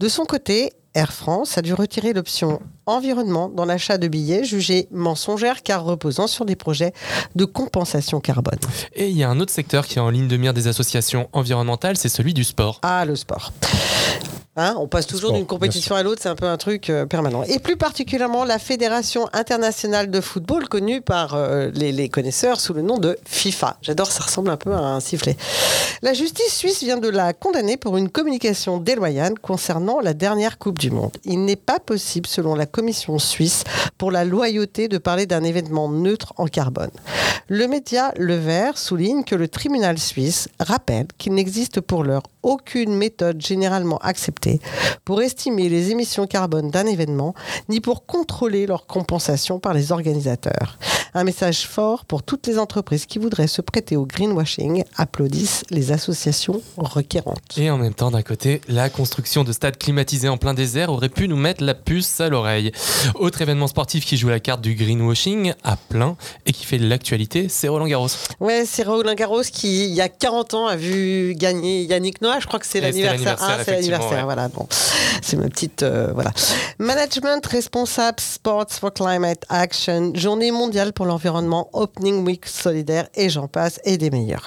De 0.00 0.08
son 0.08 0.24
côté, 0.24 0.72
Air 0.98 1.12
France 1.12 1.56
a 1.56 1.62
dû 1.62 1.74
retirer 1.74 2.12
l'option 2.12 2.60
environnement 2.86 3.48
dans 3.48 3.64
l'achat 3.64 3.98
de 3.98 4.08
billets 4.08 4.42
jugée 4.42 4.88
mensongère 4.90 5.62
car 5.62 5.84
reposant 5.84 6.26
sur 6.26 6.44
des 6.44 6.56
projets 6.56 6.92
de 7.36 7.44
compensation 7.44 8.18
carbone. 8.18 8.58
Et 8.94 9.08
il 9.08 9.16
y 9.16 9.22
a 9.22 9.30
un 9.30 9.38
autre 9.38 9.52
secteur 9.52 9.86
qui 9.86 9.98
est 9.98 10.00
en 10.00 10.10
ligne 10.10 10.26
de 10.26 10.36
mire 10.36 10.54
des 10.54 10.66
associations 10.66 11.28
environnementales, 11.32 11.96
c'est 11.96 12.08
celui 12.08 12.34
du 12.34 12.42
sport. 12.42 12.80
Ah, 12.82 13.04
le 13.04 13.14
sport. 13.14 13.52
Hein, 14.60 14.74
on 14.76 14.88
passe 14.88 15.06
toujours 15.06 15.32
d'une 15.32 15.46
compétition 15.46 15.94
à 15.94 16.02
l'autre, 16.02 16.20
c'est 16.20 16.28
un 16.28 16.34
peu 16.34 16.46
un 16.46 16.56
truc 16.56 16.90
euh, 16.90 17.06
permanent. 17.06 17.44
Et 17.44 17.60
plus 17.60 17.76
particulièrement 17.76 18.44
la 18.44 18.58
Fédération 18.58 19.28
internationale 19.32 20.10
de 20.10 20.20
football, 20.20 20.68
connue 20.68 21.00
par 21.00 21.34
euh, 21.34 21.70
les, 21.74 21.92
les 21.92 22.08
connaisseurs 22.08 22.58
sous 22.58 22.74
le 22.74 22.82
nom 22.82 22.98
de 22.98 23.16
FIFA. 23.24 23.76
J'adore, 23.82 24.10
ça 24.10 24.24
ressemble 24.24 24.50
un 24.50 24.56
peu 24.56 24.72
à 24.72 24.80
un 24.80 24.98
sifflet. 24.98 25.36
La 26.02 26.12
justice 26.12 26.56
suisse 26.56 26.82
vient 26.82 26.98
de 26.98 27.08
la 27.08 27.34
condamner 27.34 27.76
pour 27.76 27.98
une 27.98 28.08
communication 28.08 28.78
déloyale 28.78 29.38
concernant 29.38 30.00
la 30.00 30.12
dernière 30.12 30.58
Coupe 30.58 30.78
du 30.78 30.90
Monde. 30.90 31.16
Il 31.24 31.44
n'est 31.44 31.54
pas 31.54 31.78
possible, 31.78 32.26
selon 32.26 32.56
la 32.56 32.66
Commission 32.66 33.20
suisse, 33.20 33.62
pour 33.96 34.10
la 34.10 34.24
loyauté 34.24 34.88
de 34.88 34.98
parler 34.98 35.26
d'un 35.26 35.44
événement 35.44 35.88
neutre 35.88 36.32
en 36.36 36.46
carbone. 36.46 36.90
Le 37.46 37.68
média 37.68 38.12
Le 38.16 38.34
Vert 38.34 38.76
souligne 38.76 39.22
que 39.22 39.34
le 39.34 39.48
tribunal 39.48 39.98
suisse 39.98 40.48
rappelle 40.58 41.06
qu'il 41.16 41.34
n'existe 41.34 41.80
pour 41.80 42.02
l'heure 42.02 42.24
aucune 42.42 42.94
méthode 42.94 43.40
généralement 43.40 43.98
acceptée 43.98 44.47
pour 45.04 45.22
estimer 45.22 45.68
les 45.68 45.90
émissions 45.90 46.26
carbone 46.26 46.70
d'un 46.70 46.86
événement, 46.86 47.34
ni 47.68 47.80
pour 47.80 48.06
contrôler 48.06 48.66
leur 48.66 48.86
compensation 48.86 49.58
par 49.58 49.74
les 49.74 49.92
organisateurs. 49.92 50.78
Un 51.14 51.24
message 51.24 51.66
fort 51.66 52.04
pour 52.04 52.22
toutes 52.22 52.46
les 52.46 52.58
entreprises 52.58 53.06
qui 53.06 53.18
voudraient 53.18 53.46
se 53.46 53.62
prêter 53.62 53.96
au 53.96 54.06
greenwashing, 54.06 54.84
applaudissent 54.96 55.64
les 55.70 55.90
associations 55.92 56.60
requérantes. 56.76 57.56
Et 57.56 57.70
en 57.70 57.78
même 57.78 57.94
temps, 57.94 58.10
d'un 58.10 58.22
côté, 58.22 58.60
la 58.68 58.90
construction 58.90 59.42
de 59.44 59.52
stades 59.52 59.78
climatisés 59.78 60.28
en 60.28 60.36
plein 60.36 60.54
désert 60.54 60.90
aurait 60.90 61.08
pu 61.08 61.28
nous 61.28 61.36
mettre 61.36 61.64
la 61.64 61.74
puce 61.74 62.20
à 62.20 62.28
l'oreille. 62.28 62.72
Autre 63.14 63.42
événement 63.42 63.66
sportif 63.66 64.04
qui 64.04 64.16
joue 64.16 64.28
la 64.28 64.40
carte 64.40 64.60
du 64.60 64.74
greenwashing 64.74 65.54
à 65.64 65.76
plein 65.76 66.16
et 66.46 66.52
qui 66.52 66.64
fait 66.64 66.78
l'actualité, 66.78 67.48
c'est 67.48 67.68
Roland 67.68 67.86
Garros. 67.86 68.08
Ouais, 68.40 68.64
c'est 68.66 68.82
Roland 68.82 69.14
Garros 69.14 69.42
qui, 69.42 69.86
il 69.86 69.94
y 69.94 70.00
a 70.00 70.08
40 70.08 70.54
ans, 70.54 70.66
a 70.66 70.76
vu 70.76 71.34
gagner 71.36 71.84
Yannick 71.84 72.20
Noah. 72.20 72.40
Je 72.40 72.46
crois 72.46 72.58
que 72.58 72.66
c'est 72.66 72.80
l'anniversaire. 72.80 73.36
Ah, 73.40 73.58
c'est 73.64 73.72
l'anniversaire. 73.72 74.27
Voilà. 74.28 74.48
Bon, 74.48 74.66
c'est 75.22 75.38
ma 75.38 75.48
petite. 75.48 75.82
euh. 75.82 76.12
Management 76.78 77.46
responsable 77.46 78.20
Sports 78.20 78.72
for 78.72 78.92
Climate 78.92 79.42
Action, 79.48 80.12
Journée 80.14 80.50
mondiale 80.50 80.92
pour 80.92 81.06
l'environnement, 81.06 81.70
Opening 81.72 82.26
Week 82.26 82.44
solidaire 82.44 83.08
et 83.14 83.30
j'en 83.30 83.48
passe 83.48 83.80
et 83.84 83.96
des 83.96 84.10
meilleurs. 84.10 84.46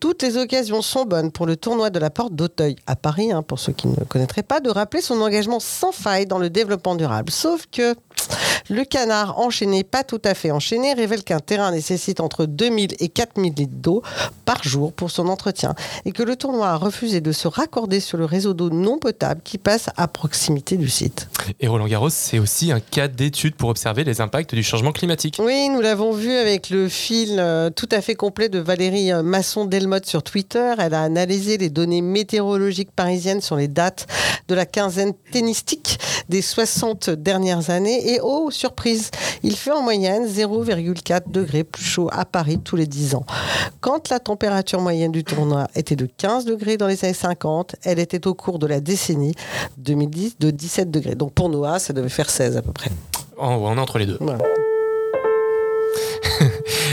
Toutes 0.00 0.24
les 0.24 0.36
occasions 0.36 0.82
sont 0.82 1.04
bonnes 1.04 1.30
pour 1.30 1.46
le 1.46 1.54
tournoi 1.54 1.90
de 1.90 2.00
la 2.00 2.10
Porte 2.10 2.34
d'Auteuil 2.34 2.74
à 2.88 2.96
Paris, 2.96 3.30
hein, 3.30 3.42
pour 3.42 3.60
ceux 3.60 3.72
qui 3.72 3.86
ne 3.86 4.02
connaîtraient 4.04 4.42
pas, 4.42 4.58
de 4.58 4.68
rappeler 4.68 5.00
son 5.00 5.20
engagement 5.20 5.60
sans 5.60 5.92
faille 5.92 6.26
dans 6.26 6.38
le 6.38 6.50
développement 6.50 6.96
durable. 6.96 7.30
Sauf 7.30 7.66
que 7.70 7.94
le 8.68 8.84
canard 8.84 9.38
enchaîné, 9.38 9.84
pas 9.84 10.04
tout 10.04 10.20
à 10.24 10.34
fait 10.34 10.50
enchaîné, 10.50 10.92
révèle 10.94 11.24
qu'un 11.24 11.40
terrain 11.40 11.70
nécessite 11.70 12.20
entre 12.20 12.46
2000 12.46 12.94
et 13.00 13.08
4000 13.08 13.54
litres 13.54 13.72
d'eau 13.74 14.02
par 14.44 14.62
jour 14.64 14.92
pour 14.92 15.10
son 15.10 15.28
entretien 15.28 15.74
et 16.04 16.12
que 16.12 16.22
le 16.22 16.36
tournoi 16.36 16.68
a 16.68 16.76
refusé 16.76 17.20
de 17.20 17.32
se 17.32 17.48
raccorder 17.48 18.00
sur 18.00 18.18
le 18.18 18.24
réseau 18.24 18.54
d'eau 18.54 18.70
non 18.70 18.98
potable 18.98 19.40
qui 19.42 19.58
passe 19.58 19.88
à 19.96 20.08
proximité 20.08 20.76
du 20.76 20.88
site. 20.88 21.28
Et 21.60 21.68
Roland 21.68 21.86
Garros, 21.86 22.10
c'est 22.10 22.38
aussi 22.38 22.72
un 22.72 22.80
cas 22.80 23.08
d'étude 23.08 23.54
pour 23.54 23.70
observer 23.70 24.04
les 24.04 24.20
impacts 24.20 24.54
du 24.54 24.62
changement 24.62 24.92
climatique. 24.92 25.38
Oui, 25.40 25.68
nous 25.68 25.80
l'avons 25.80 26.12
vu 26.12 26.32
avec 26.32 26.70
le 26.70 26.88
fil 26.88 27.36
euh, 27.38 27.70
tout 27.70 27.88
à 27.90 28.00
fait 28.00 28.14
complet 28.14 28.48
de 28.48 28.58
Valérie 28.58 29.12
euh, 29.12 29.22
Masson-Delmotte 29.22 30.06
sur 30.06 30.22
Twitter. 30.22 30.74
Elle 30.78 30.94
a 30.94 31.02
analysé 31.02 31.58
les 31.58 31.70
données 31.70 32.02
météorologiques 32.02 32.92
parisiennes 32.92 33.40
sur 33.40 33.56
les 33.56 33.68
dates 33.68 34.06
de 34.48 34.54
la 34.54 34.66
quinzaine 34.66 35.12
tennistique 35.32 35.98
des 36.30 36.40
60 36.40 37.10
dernières 37.10 37.68
années. 37.68 38.14
Et 38.14 38.20
oh, 38.22 38.50
surprise, 38.50 39.10
il 39.42 39.56
fait 39.56 39.72
en 39.72 39.82
moyenne 39.82 40.26
0,4 40.26 41.30
degrés 41.30 41.64
plus 41.64 41.84
chaud 41.84 42.08
à 42.12 42.24
Paris 42.24 42.58
tous 42.64 42.76
les 42.76 42.86
10 42.86 43.16
ans. 43.16 43.26
Quand 43.80 44.08
la 44.08 44.20
température 44.20 44.80
moyenne 44.80 45.12
du 45.12 45.24
tournoi 45.24 45.66
était 45.74 45.96
de 45.96 46.06
15 46.06 46.46
degrés 46.46 46.78
dans 46.78 46.86
les 46.86 47.04
années 47.04 47.12
50, 47.12 47.76
elle 47.82 47.98
était 47.98 48.26
au 48.26 48.34
cours 48.34 48.58
de 48.58 48.66
la 48.66 48.80
décennie 48.80 49.34
2010 49.76 50.38
de 50.38 50.50
17 50.50 50.90
degrés. 50.90 51.16
Donc 51.16 51.32
pour 51.32 51.50
Noah, 51.50 51.78
ça 51.78 51.92
devait 51.92 52.08
faire 52.08 52.30
16 52.30 52.56
à 52.56 52.62
peu 52.62 52.72
près. 52.72 52.90
Oh, 53.36 53.42
on 53.42 53.76
est 53.76 53.80
entre 53.80 53.98
les 53.98 54.06
deux. 54.06 54.18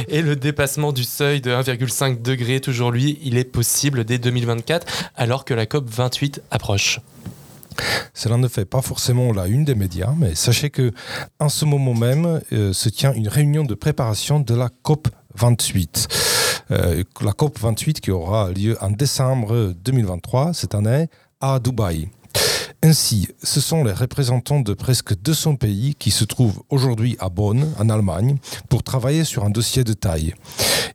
Et 0.07 0.21
le 0.21 0.35
dépassement 0.35 0.91
du 0.91 1.03
seuil 1.03 1.41
de 1.41 1.51
1,5 1.51 2.21
degré, 2.21 2.59
toujours 2.59 2.91
lui, 2.91 3.19
il 3.23 3.37
est 3.37 3.43
possible 3.43 4.03
dès 4.03 4.17
2024, 4.17 5.11
alors 5.15 5.45
que 5.45 5.53
la 5.53 5.65
COP 5.65 5.85
28 5.87 6.41
approche. 6.49 6.99
Cela 8.13 8.37
ne 8.37 8.47
fait 8.47 8.65
pas 8.65 8.81
forcément 8.81 9.31
la 9.33 9.47
une 9.47 9.65
des 9.65 9.75
médias, 9.75 10.13
mais 10.17 10.35
sachez 10.35 10.69
que 10.69 10.91
en 11.39 11.49
ce 11.49 11.65
moment 11.65 11.93
même 11.93 12.41
euh, 12.51 12.73
se 12.73 12.89
tient 12.89 13.13
une 13.13 13.27
réunion 13.27 13.63
de 13.63 13.75
préparation 13.75 14.39
de 14.39 14.55
la 14.55 14.69
COP 14.83 15.07
28. 15.35 16.07
Euh, 16.71 17.03
la 17.21 17.31
COP 17.33 17.59
28 17.59 18.01
qui 18.01 18.11
aura 18.11 18.51
lieu 18.51 18.77
en 18.81 18.91
décembre 18.91 19.73
2023 19.83 20.53
cette 20.53 20.75
année 20.75 21.07
à 21.39 21.59
Dubaï. 21.59 22.09
Ainsi, 22.83 23.27
ce 23.41 23.59
sont 23.59 23.83
les 23.83 23.91
représentants 23.91 24.59
de 24.59 24.73
presque 24.73 25.19
200 25.19 25.55
pays 25.55 25.95
qui 25.95 26.11
se 26.11 26.23
trouvent 26.23 26.61
aujourd'hui 26.69 27.17
à 27.19 27.29
Bonn, 27.29 27.73
en 27.79 27.89
Allemagne, 27.89 28.37
pour 28.69 28.83
travailler 28.83 29.23
sur 29.23 29.43
un 29.43 29.49
dossier 29.49 29.83
de 29.83 29.93
taille. 29.93 30.35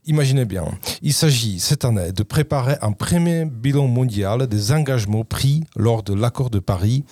Imaginez 0.06 0.44
bien, 0.44 0.64
il 1.02 1.12
s'agit 1.12 1.58
cette 1.58 1.84
année 1.84 2.12
de 2.12 2.22
préparer 2.22 2.76
un 2.82 2.92
premier 2.92 3.44
bilan 3.44 3.88
mondial 3.88 4.46
des 4.46 4.72
engagements 4.72 5.24
pris 5.24 5.64
lors 5.76 6.02
de 6.02 6.14
l'accord 6.14 6.50
de 6.50 6.60
Paris 6.60 7.04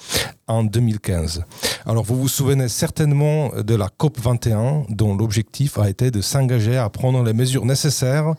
en 0.51 0.65
2015. 0.65 1.45
Alors 1.87 2.05
vous 2.05 2.21
vous 2.21 2.29
souvenez 2.29 2.69
certainement 2.69 3.51
de 3.57 3.75
la 3.75 3.89
COP 3.89 4.19
21 4.21 4.85
dont 4.89 5.17
l'objectif 5.17 5.79
a 5.79 5.89
été 5.89 6.11
de 6.11 6.21
s'engager 6.21 6.77
à 6.77 6.89
prendre 6.91 7.23
les 7.23 7.33
mesures 7.33 7.65
nécessaires 7.65 8.35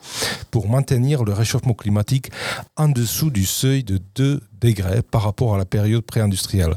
pour 0.50 0.68
maintenir 0.68 1.24
le 1.24 1.32
réchauffement 1.32 1.74
climatique 1.74 2.30
en 2.76 2.88
dessous 2.88 3.30
du 3.30 3.46
seuil 3.46 3.82
de 3.82 3.98
2 4.14 4.40
degrés 4.60 5.02
par 5.02 5.22
rapport 5.22 5.54
à 5.54 5.58
la 5.58 5.64
période 5.64 6.02
pré-industrielle. 6.02 6.76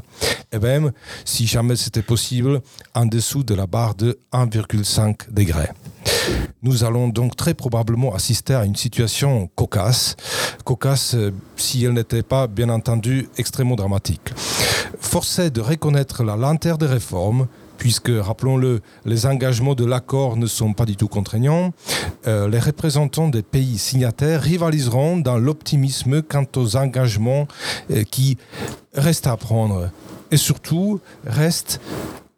Et 0.52 0.58
même, 0.58 0.92
si 1.24 1.46
jamais 1.46 1.76
c'était 1.76 2.02
possible, 2.02 2.60
en 2.94 3.06
dessous 3.06 3.44
de 3.44 3.54
la 3.54 3.66
barre 3.66 3.94
de 3.94 4.18
1,5 4.32 5.30
degrés. 5.32 5.68
Nous 6.62 6.84
allons 6.84 7.08
donc 7.08 7.36
très 7.36 7.54
probablement 7.54 8.14
assister 8.14 8.54
à 8.54 8.64
une 8.64 8.76
situation 8.76 9.48
cocasse, 9.54 10.16
cocasse 10.64 11.14
euh, 11.14 11.32
si 11.56 11.84
elle 11.84 11.92
n'était 11.92 12.22
pas 12.22 12.46
bien 12.46 12.68
entendu 12.68 13.28
extrêmement 13.38 13.76
dramatique. 13.76 14.32
Forcé 15.00 15.50
de 15.50 15.60
reconnaître 15.60 16.24
la 16.24 16.36
lenteur 16.36 16.78
des 16.78 16.86
réformes, 16.86 17.46
puisque, 17.78 18.10
rappelons-le, 18.10 18.80
les 19.04 19.26
engagements 19.26 19.74
de 19.74 19.84
l'accord 19.84 20.36
ne 20.36 20.46
sont 20.46 20.72
pas 20.72 20.86
du 20.86 20.96
tout 20.96 21.08
contraignants, 21.08 21.72
euh, 22.26 22.48
les 22.48 22.58
représentants 22.58 23.28
des 23.28 23.42
pays 23.42 23.78
signataires 23.78 24.42
rivaliseront 24.42 25.18
dans 25.18 25.38
l'optimisme 25.38 26.22
quant 26.22 26.46
aux 26.56 26.76
engagements 26.76 27.46
euh, 27.90 28.02
qui 28.02 28.38
restent 28.94 29.26
à 29.26 29.36
prendre. 29.36 29.90
Et 30.30 30.36
surtout 30.36 31.00
restent 31.24 31.80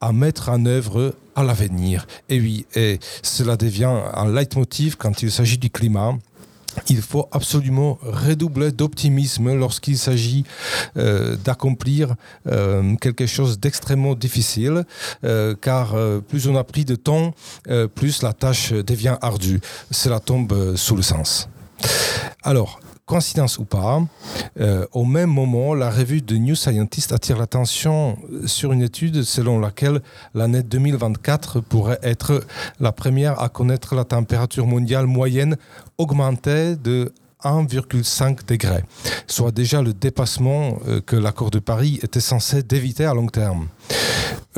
à 0.01 0.13
mettre 0.13 0.49
en 0.49 0.65
œuvre 0.67 1.15
à 1.35 1.43
l'avenir. 1.43 2.07
Et 2.29 2.41
oui, 2.41 2.67
et 2.75 2.99
cela 3.23 3.57
devient 3.57 3.95
un 4.15 4.33
leitmotiv 4.33 4.97
quand 4.97 5.23
il 5.23 5.31
s'agit 5.31 5.59
du 5.59 5.71
climat 5.71 6.19
il 6.89 7.03
faut 7.03 7.29
absolument 7.33 7.99
redoubler 8.03 8.73
d'optimisme 8.73 9.55
lorsqu'il 9.55 9.99
s'agit 9.99 10.45
euh, 10.97 11.37
d'accomplir 11.37 12.15
euh, 12.47 12.95
quelque 12.97 13.27
chose 13.27 13.59
d'extrêmement 13.59 14.15
difficile, 14.15 14.85
euh, 15.25 15.55
car 15.61 15.95
plus 16.29 16.49
on 16.49 16.57
a 16.57 16.65
pris 16.65 16.85
de 16.85 16.95
temps, 16.95 17.35
plus 17.95 18.23
la 18.23 18.33
tâche 18.33 18.73
devient 18.73 19.17
ardue. 19.21 19.61
Cela 19.91 20.21
tombe 20.21 20.77
sous 20.77 20.97
le 20.97 21.03
sens. 21.03 21.49
Alors, 22.43 22.81
coïncidence 23.09 23.59
ou 23.59 23.65
pas, 23.65 24.03
euh, 24.61 24.87
au 24.93 25.05
même 25.05 25.31
moment, 25.31 25.75
la 25.75 25.91
revue 25.91 26.21
de 26.21 26.37
New 26.37 26.55
Scientist 26.55 27.11
attire 27.13 27.39
l'attention 27.39 28.19
sur 28.45 28.73
une 28.73 28.83
étude 28.83 29.23
selon 29.23 29.59
laquelle 29.59 30.03
l'année 30.35 30.63
2024 30.63 31.61
pourrait 31.61 31.99
être 32.03 32.45
la 32.81 32.93
première 32.93 33.41
à 33.41 33.49
connaître 33.49 33.95
la 33.95 34.05
température 34.05 34.67
mondiale 34.67 35.07
moyenne 35.07 35.57
augmentée 35.97 36.77
de 36.77 37.13
1,5 37.45 38.47
degré, 38.47 38.85
soit 39.27 39.53
déjà 39.53 39.81
le 39.81 39.95
dépassement 39.95 40.79
euh, 40.87 41.01
que 41.01 41.17
l'accord 41.17 41.51
de 41.51 41.61
Paris 41.61 42.01
était 42.03 42.21
censé 42.21 42.63
d'éviter 42.63 43.07
à 43.07 43.15
long 43.15 43.29
terme. 43.29 43.69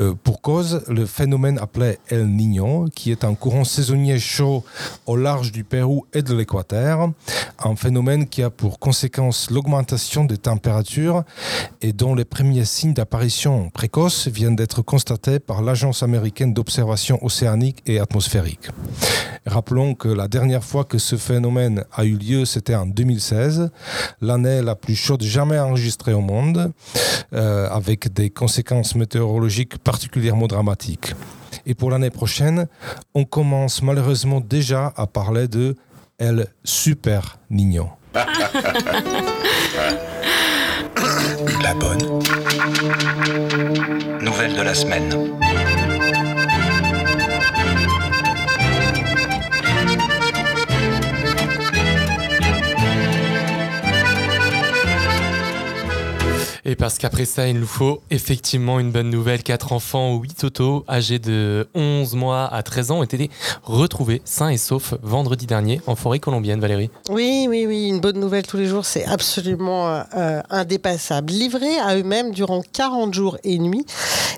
Euh, 0.01 0.15
pour 0.15 0.41
cause, 0.41 0.83
le 0.87 1.05
phénomène 1.05 1.59
appelé 1.59 1.99
El 2.09 2.27
Niño, 2.27 2.87
qui 2.95 3.11
est 3.11 3.23
un 3.23 3.35
courant 3.35 3.63
saisonnier 3.63 4.17
chaud 4.17 4.63
au 5.05 5.15
large 5.15 5.51
du 5.51 5.63
Pérou 5.63 6.05
et 6.13 6.23
de 6.23 6.33
l'Équateur, 6.33 7.11
un 7.63 7.75
phénomène 7.75 8.27
qui 8.27 8.41
a 8.41 8.49
pour 8.49 8.79
conséquence 8.79 9.51
l'augmentation 9.51 10.25
des 10.25 10.37
températures 10.37 11.23
et 11.81 11.93
dont 11.93 12.15
les 12.15 12.25
premiers 12.25 12.65
signes 12.65 12.93
d'apparition 12.93 13.69
précoce 13.69 14.27
viennent 14.27 14.55
d'être 14.55 14.81
constatés 14.81 15.39
par 15.39 15.61
l'Agence 15.61 16.01
américaine 16.01 16.53
d'observation 16.53 17.23
océanique 17.23 17.83
et 17.85 17.99
atmosphérique. 17.99 18.69
Rappelons 19.45 19.95
que 19.95 20.07
la 20.07 20.27
dernière 20.27 20.63
fois 20.63 20.83
que 20.83 20.99
ce 20.99 21.15
phénomène 21.15 21.83
a 21.93 22.05
eu 22.05 22.15
lieu, 22.15 22.45
c'était 22.45 22.75
en 22.75 22.85
2016, 22.85 23.71
l'année 24.21 24.61
la 24.61 24.75
plus 24.75 24.95
chaude 24.95 25.23
jamais 25.23 25.57
enregistrée 25.57 26.13
au 26.13 26.21
monde, 26.21 26.71
euh, 27.33 27.67
avec 27.69 28.13
des 28.13 28.29
conséquences 28.29 28.93
météorologiques 28.93 29.79
particulièrement 29.91 30.47
dramatiques. 30.47 31.13
Et 31.65 31.75
pour 31.75 31.91
l'année 31.91 32.11
prochaine, 32.11 32.67
on 33.13 33.25
commence 33.25 33.81
malheureusement 33.81 34.39
déjà 34.39 34.93
à 34.95 35.05
parler 35.05 35.49
de 35.49 35.75
El 36.17 36.47
Super 36.63 37.39
Niño. 37.49 37.89
La 41.61 41.73
bonne. 41.73 42.21
Nouvelle 44.21 44.55
de 44.55 44.61
la 44.61 44.73
semaine. 44.73 45.09
Et 56.63 56.75
parce 56.75 56.97
qu'après 56.99 57.25
ça, 57.25 57.47
il 57.47 57.59
nous 57.59 57.65
faut 57.65 58.01
effectivement 58.11 58.79
une 58.79 58.91
bonne 58.91 59.09
nouvelle. 59.09 59.41
Quatre 59.41 59.73
enfants, 59.73 60.15
8 60.17 60.43
autos, 60.43 60.85
âgés 60.87 61.17
de 61.17 61.67
11 61.73 62.15
mois 62.15 62.45
à 62.45 62.61
13 62.61 62.91
ans, 62.91 62.99
ont 62.99 63.03
été 63.03 63.29
retrouvés 63.63 64.21
sains 64.25 64.49
et 64.49 64.57
saufs 64.57 64.93
vendredi 65.01 65.47
dernier 65.47 65.81
en 65.87 65.95
forêt 65.95 66.19
colombienne, 66.19 66.59
Valérie. 66.59 66.91
Oui, 67.09 67.47
oui, 67.49 67.65
oui, 67.67 67.87
une 67.87 67.99
bonne 67.99 68.19
nouvelle 68.19 68.45
tous 68.45 68.57
les 68.57 68.67
jours, 68.67 68.85
c'est 68.85 69.05
absolument 69.05 70.03
euh, 70.15 70.41
indépassable. 70.51 71.33
Livrés 71.33 71.79
à 71.79 71.95
eux-mêmes 71.97 72.31
durant 72.31 72.61
40 72.61 73.13
jours 73.13 73.37
et 73.43 73.57
nuits, 73.57 73.85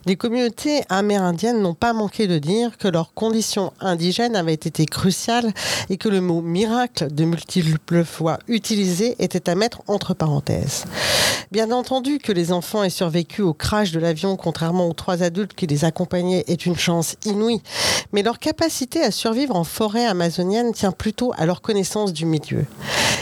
les 0.06 0.16
communautés 0.16 0.82
amérindiennes 0.90 1.62
n'ont 1.62 1.74
pas 1.74 1.94
manqué 1.94 2.28
de 2.28 2.38
dire 2.38 2.78
que 2.78 2.88
leur 2.88 3.14
condition 3.14 3.74
indigène 3.80 4.36
avait 4.36 4.54
été 4.54 4.86
cruciale 4.86 5.54
et 5.90 5.98
que 5.98 6.10
le 6.10 6.22
mot 6.22 6.42
miracle 6.42 7.14
de 7.14 7.26
multiples 7.26 8.04
fois 8.04 8.40
utilisé 8.48 9.16
était 9.20 9.50
à 9.50 9.56
mettre 9.56 9.82
entre 9.88 10.14
parenthèses. 10.14 10.86
Bien 11.52 11.72
entendu 11.72 12.13
que 12.20 12.32
les 12.32 12.52
enfants 12.52 12.84
aient 12.84 12.90
survécu 12.90 13.42
au 13.42 13.54
crash 13.54 13.92
de 13.92 14.00
l'avion, 14.00 14.36
contrairement 14.36 14.88
aux 14.88 14.94
trois 14.94 15.24
adultes 15.24 15.54
qui 15.54 15.68
les 15.68 15.86
accompagnaient, 15.86 16.44
est 16.48 16.66
une 16.66 16.78
chance 16.78 17.16
inouïe. 17.26 17.62
Mais 18.12 18.24
leur 18.24 18.40
capacité 18.40 19.02
à 19.02 19.12
survivre 19.12 19.56
en 19.56 19.64
forêt 19.64 20.06
amazonienne 20.06 20.74
tient 20.74 20.92
plutôt 20.92 21.34
à 21.38 21.46
leur 21.46 21.62
connaissance 21.62 22.14
du 22.14 22.26
milieu. 22.26 22.66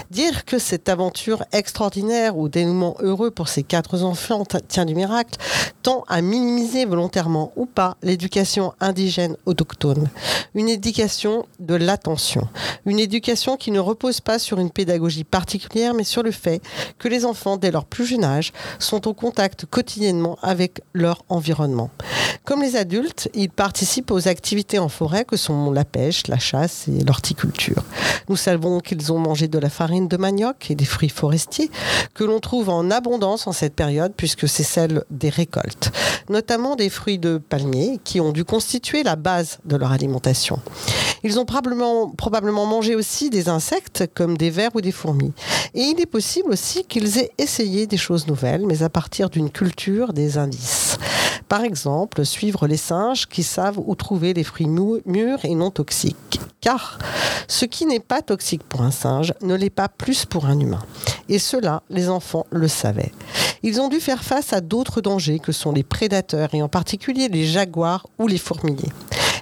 Dire 0.09 0.43
que 0.43 0.59
cette 0.59 0.89
aventure 0.89 1.45
extraordinaire 1.53 2.37
ou 2.37 2.49
dénouement 2.49 2.97
heureux 2.99 3.31
pour 3.31 3.47
ces 3.47 3.63
quatre 3.63 4.03
enfants 4.03 4.43
tient 4.67 4.85
du 4.85 4.93
miracle 4.93 5.37
tend 5.81 6.03
à 6.07 6.21
minimiser 6.21 6.85
volontairement 6.85 7.51
ou 7.55 7.65
pas 7.65 7.97
l'éducation 8.03 8.73
indigène 8.79 9.35
autochtone. 9.45 10.09
Une 10.53 10.69
éducation 10.69 11.45
de 11.59 11.75
l'attention. 11.75 12.47
Une 12.85 12.99
éducation 12.99 13.57
qui 13.57 13.71
ne 13.71 13.79
repose 13.79 14.21
pas 14.21 14.37
sur 14.37 14.59
une 14.59 14.69
pédagogie 14.69 15.23
particulière, 15.23 15.93
mais 15.93 16.03
sur 16.03 16.23
le 16.23 16.31
fait 16.31 16.61
que 16.99 17.07
les 17.07 17.25
enfants, 17.25 17.57
dès 17.57 17.71
leur 17.71 17.85
plus 17.85 18.05
jeune 18.05 18.23
âge, 18.23 18.51
sont 18.83 19.07
au 19.07 19.13
contact 19.13 19.65
quotidiennement 19.65 20.37
avec 20.41 20.81
leur 20.93 21.23
environnement. 21.29 21.89
Comme 22.43 22.63
les 22.63 22.75
adultes, 22.75 23.29
ils 23.35 23.49
participent 23.49 24.11
aux 24.11 24.27
activités 24.27 24.79
en 24.79 24.89
forêt 24.89 25.25
que 25.25 25.37
sont 25.37 25.71
la 25.71 25.85
pêche, 25.85 26.27
la 26.27 26.39
chasse 26.39 26.87
et 26.87 27.03
l'horticulture. 27.03 27.83
Nous 28.29 28.35
savons 28.35 28.79
qu'ils 28.79 29.11
ont 29.11 29.19
mangé 29.19 29.47
de 29.47 29.59
la 29.59 29.69
farine 29.69 30.07
de 30.07 30.17
manioc 30.17 30.71
et 30.71 30.75
des 30.75 30.85
fruits 30.85 31.09
forestiers 31.09 31.69
que 32.13 32.23
l'on 32.23 32.39
trouve 32.39 32.69
en 32.69 32.89
abondance 32.89 33.47
en 33.47 33.51
cette 33.51 33.75
période 33.75 34.13
puisque 34.17 34.47
c'est 34.47 34.63
celle 34.63 35.03
des 35.11 35.29
récoltes, 35.29 35.91
notamment 36.29 36.75
des 36.75 36.89
fruits 36.89 37.19
de 37.19 37.37
palmier 37.37 37.99
qui 38.03 38.19
ont 38.19 38.31
dû 38.31 38.43
constituer 38.43 39.03
la 39.03 39.15
base 39.15 39.59
de 39.65 39.75
leur 39.75 39.91
alimentation. 39.91 40.59
Ils 41.23 41.39
ont 41.39 41.45
probablement, 41.45 42.09
probablement 42.09 42.65
mangé 42.65 42.95
aussi 42.95 43.29
des 43.29 43.49
insectes 43.49 44.09
comme 44.13 44.37
des 44.37 44.49
vers 44.49 44.75
ou 44.75 44.81
des 44.81 44.91
fourmis. 44.91 45.33
Et 45.73 45.81
il 45.81 45.99
est 45.99 46.05
possible 46.05 46.51
aussi 46.51 46.83
qu'ils 46.83 47.17
aient 47.17 47.31
essayé 47.37 47.87
des 47.87 47.97
choses 47.97 48.27
nouvelles, 48.27 48.65
mais 48.65 48.83
à 48.83 48.89
partir 48.89 49.29
d'une 49.29 49.49
culture 49.49 50.13
des 50.13 50.37
indices. 50.37 50.97
Par 51.47 51.63
exemple, 51.63 52.25
suivre 52.25 52.65
les 52.65 52.77
singes 52.77 53.27
qui 53.27 53.43
savent 53.43 53.79
où 53.85 53.93
trouver 53.95 54.33
les 54.33 54.43
fruits 54.43 54.67
mûrs 54.67 55.43
et 55.43 55.53
non 55.53 55.69
toxiques. 55.69 56.39
Car 56.61 56.97
ce 57.47 57.65
qui 57.65 57.85
n'est 57.85 57.99
pas 57.99 58.21
toxique 58.21 58.63
pour 58.63 58.81
un 58.81 58.91
singe 58.91 59.33
ne 59.41 59.55
l'est 59.55 59.69
pas 59.69 59.89
plus 59.89 60.25
pour 60.25 60.45
un 60.45 60.59
humain. 60.59 60.81
Et 61.27 61.39
cela, 61.39 61.83
les 61.89 62.07
enfants 62.07 62.45
le 62.51 62.67
savaient. 62.67 63.11
Ils 63.63 63.81
ont 63.81 63.89
dû 63.89 63.99
faire 63.99 64.23
face 64.23 64.53
à 64.53 64.61
d'autres 64.61 65.01
dangers 65.01 65.39
que 65.39 65.51
sont 65.51 65.71
les 65.71 65.83
prédateurs, 65.83 66.53
et 66.53 66.61
en 66.61 66.69
particulier 66.69 67.27
les 67.27 67.45
jaguars 67.45 68.07
ou 68.17 68.27
les 68.27 68.37
fourmiliers. 68.37 68.91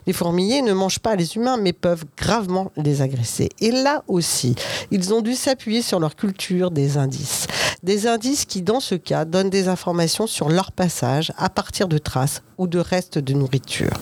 Les 0.09 0.13
fourmiliers 0.13 0.63
ne 0.63 0.73
mangent 0.73 0.97
pas 0.97 1.15
les 1.15 1.35
humains, 1.35 1.57
mais 1.57 1.71
peuvent 1.71 2.03
gravement 2.17 2.71
les 2.75 3.03
agresser. 3.03 3.49
Et 3.59 3.69
là 3.69 4.03
aussi, 4.07 4.55
ils 4.89 5.13
ont 5.13 5.21
dû 5.21 5.35
s'appuyer 5.35 5.83
sur 5.83 5.99
leur 5.99 6.15
culture 6.15 6.71
des 6.71 6.97
indices. 6.97 7.45
Des 7.83 8.07
indices 8.07 8.45
qui, 8.45 8.63
dans 8.63 8.79
ce 8.79 8.95
cas, 8.95 9.23
donnent 9.23 9.51
des 9.51 9.67
informations 9.67 10.25
sur 10.25 10.49
leur 10.49 10.71
passage 10.71 11.31
à 11.37 11.47
partir 11.47 11.87
de 11.87 11.99
traces 11.99 12.41
ou 12.57 12.65
de 12.65 12.79
restes 12.79 13.19
de 13.19 13.33
nourriture. 13.35 13.99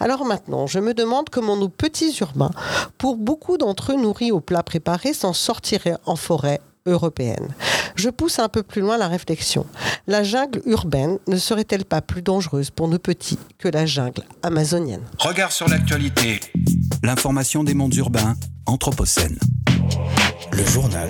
Alors 0.00 0.24
maintenant, 0.24 0.66
je 0.66 0.78
me 0.78 0.94
demande 0.94 1.28
comment 1.28 1.58
nos 1.58 1.68
petits 1.68 2.16
urbains, 2.22 2.52
pour 2.96 3.16
beaucoup 3.16 3.58
d'entre 3.58 3.92
eux 3.92 4.00
nourris 4.00 4.32
aux 4.32 4.40
plats 4.40 4.62
préparés, 4.62 5.12
s'en 5.12 5.34
sortiraient 5.34 5.98
en 6.06 6.16
forêt 6.16 6.62
européenne. 6.86 7.54
Je 7.96 8.10
pousse 8.10 8.38
un 8.38 8.48
peu 8.48 8.62
plus 8.62 8.80
loin 8.80 8.98
la 8.98 9.08
réflexion. 9.08 9.66
La 10.06 10.22
jungle 10.22 10.62
urbaine 10.66 11.18
ne 11.26 11.36
serait-elle 11.36 11.84
pas 11.84 12.02
plus 12.02 12.22
dangereuse 12.22 12.70
pour 12.70 12.88
nos 12.88 12.98
petits 12.98 13.38
que 13.58 13.68
la 13.68 13.86
jungle 13.86 14.22
amazonienne? 14.42 15.02
Regard 15.18 15.52
sur 15.52 15.68
l'actualité. 15.68 16.40
L'information 17.02 17.64
des 17.64 17.74
mondes 17.74 17.94
urbains, 17.94 18.34
Anthropocène. 18.66 19.38
Le 20.52 20.64
journal 20.64 21.08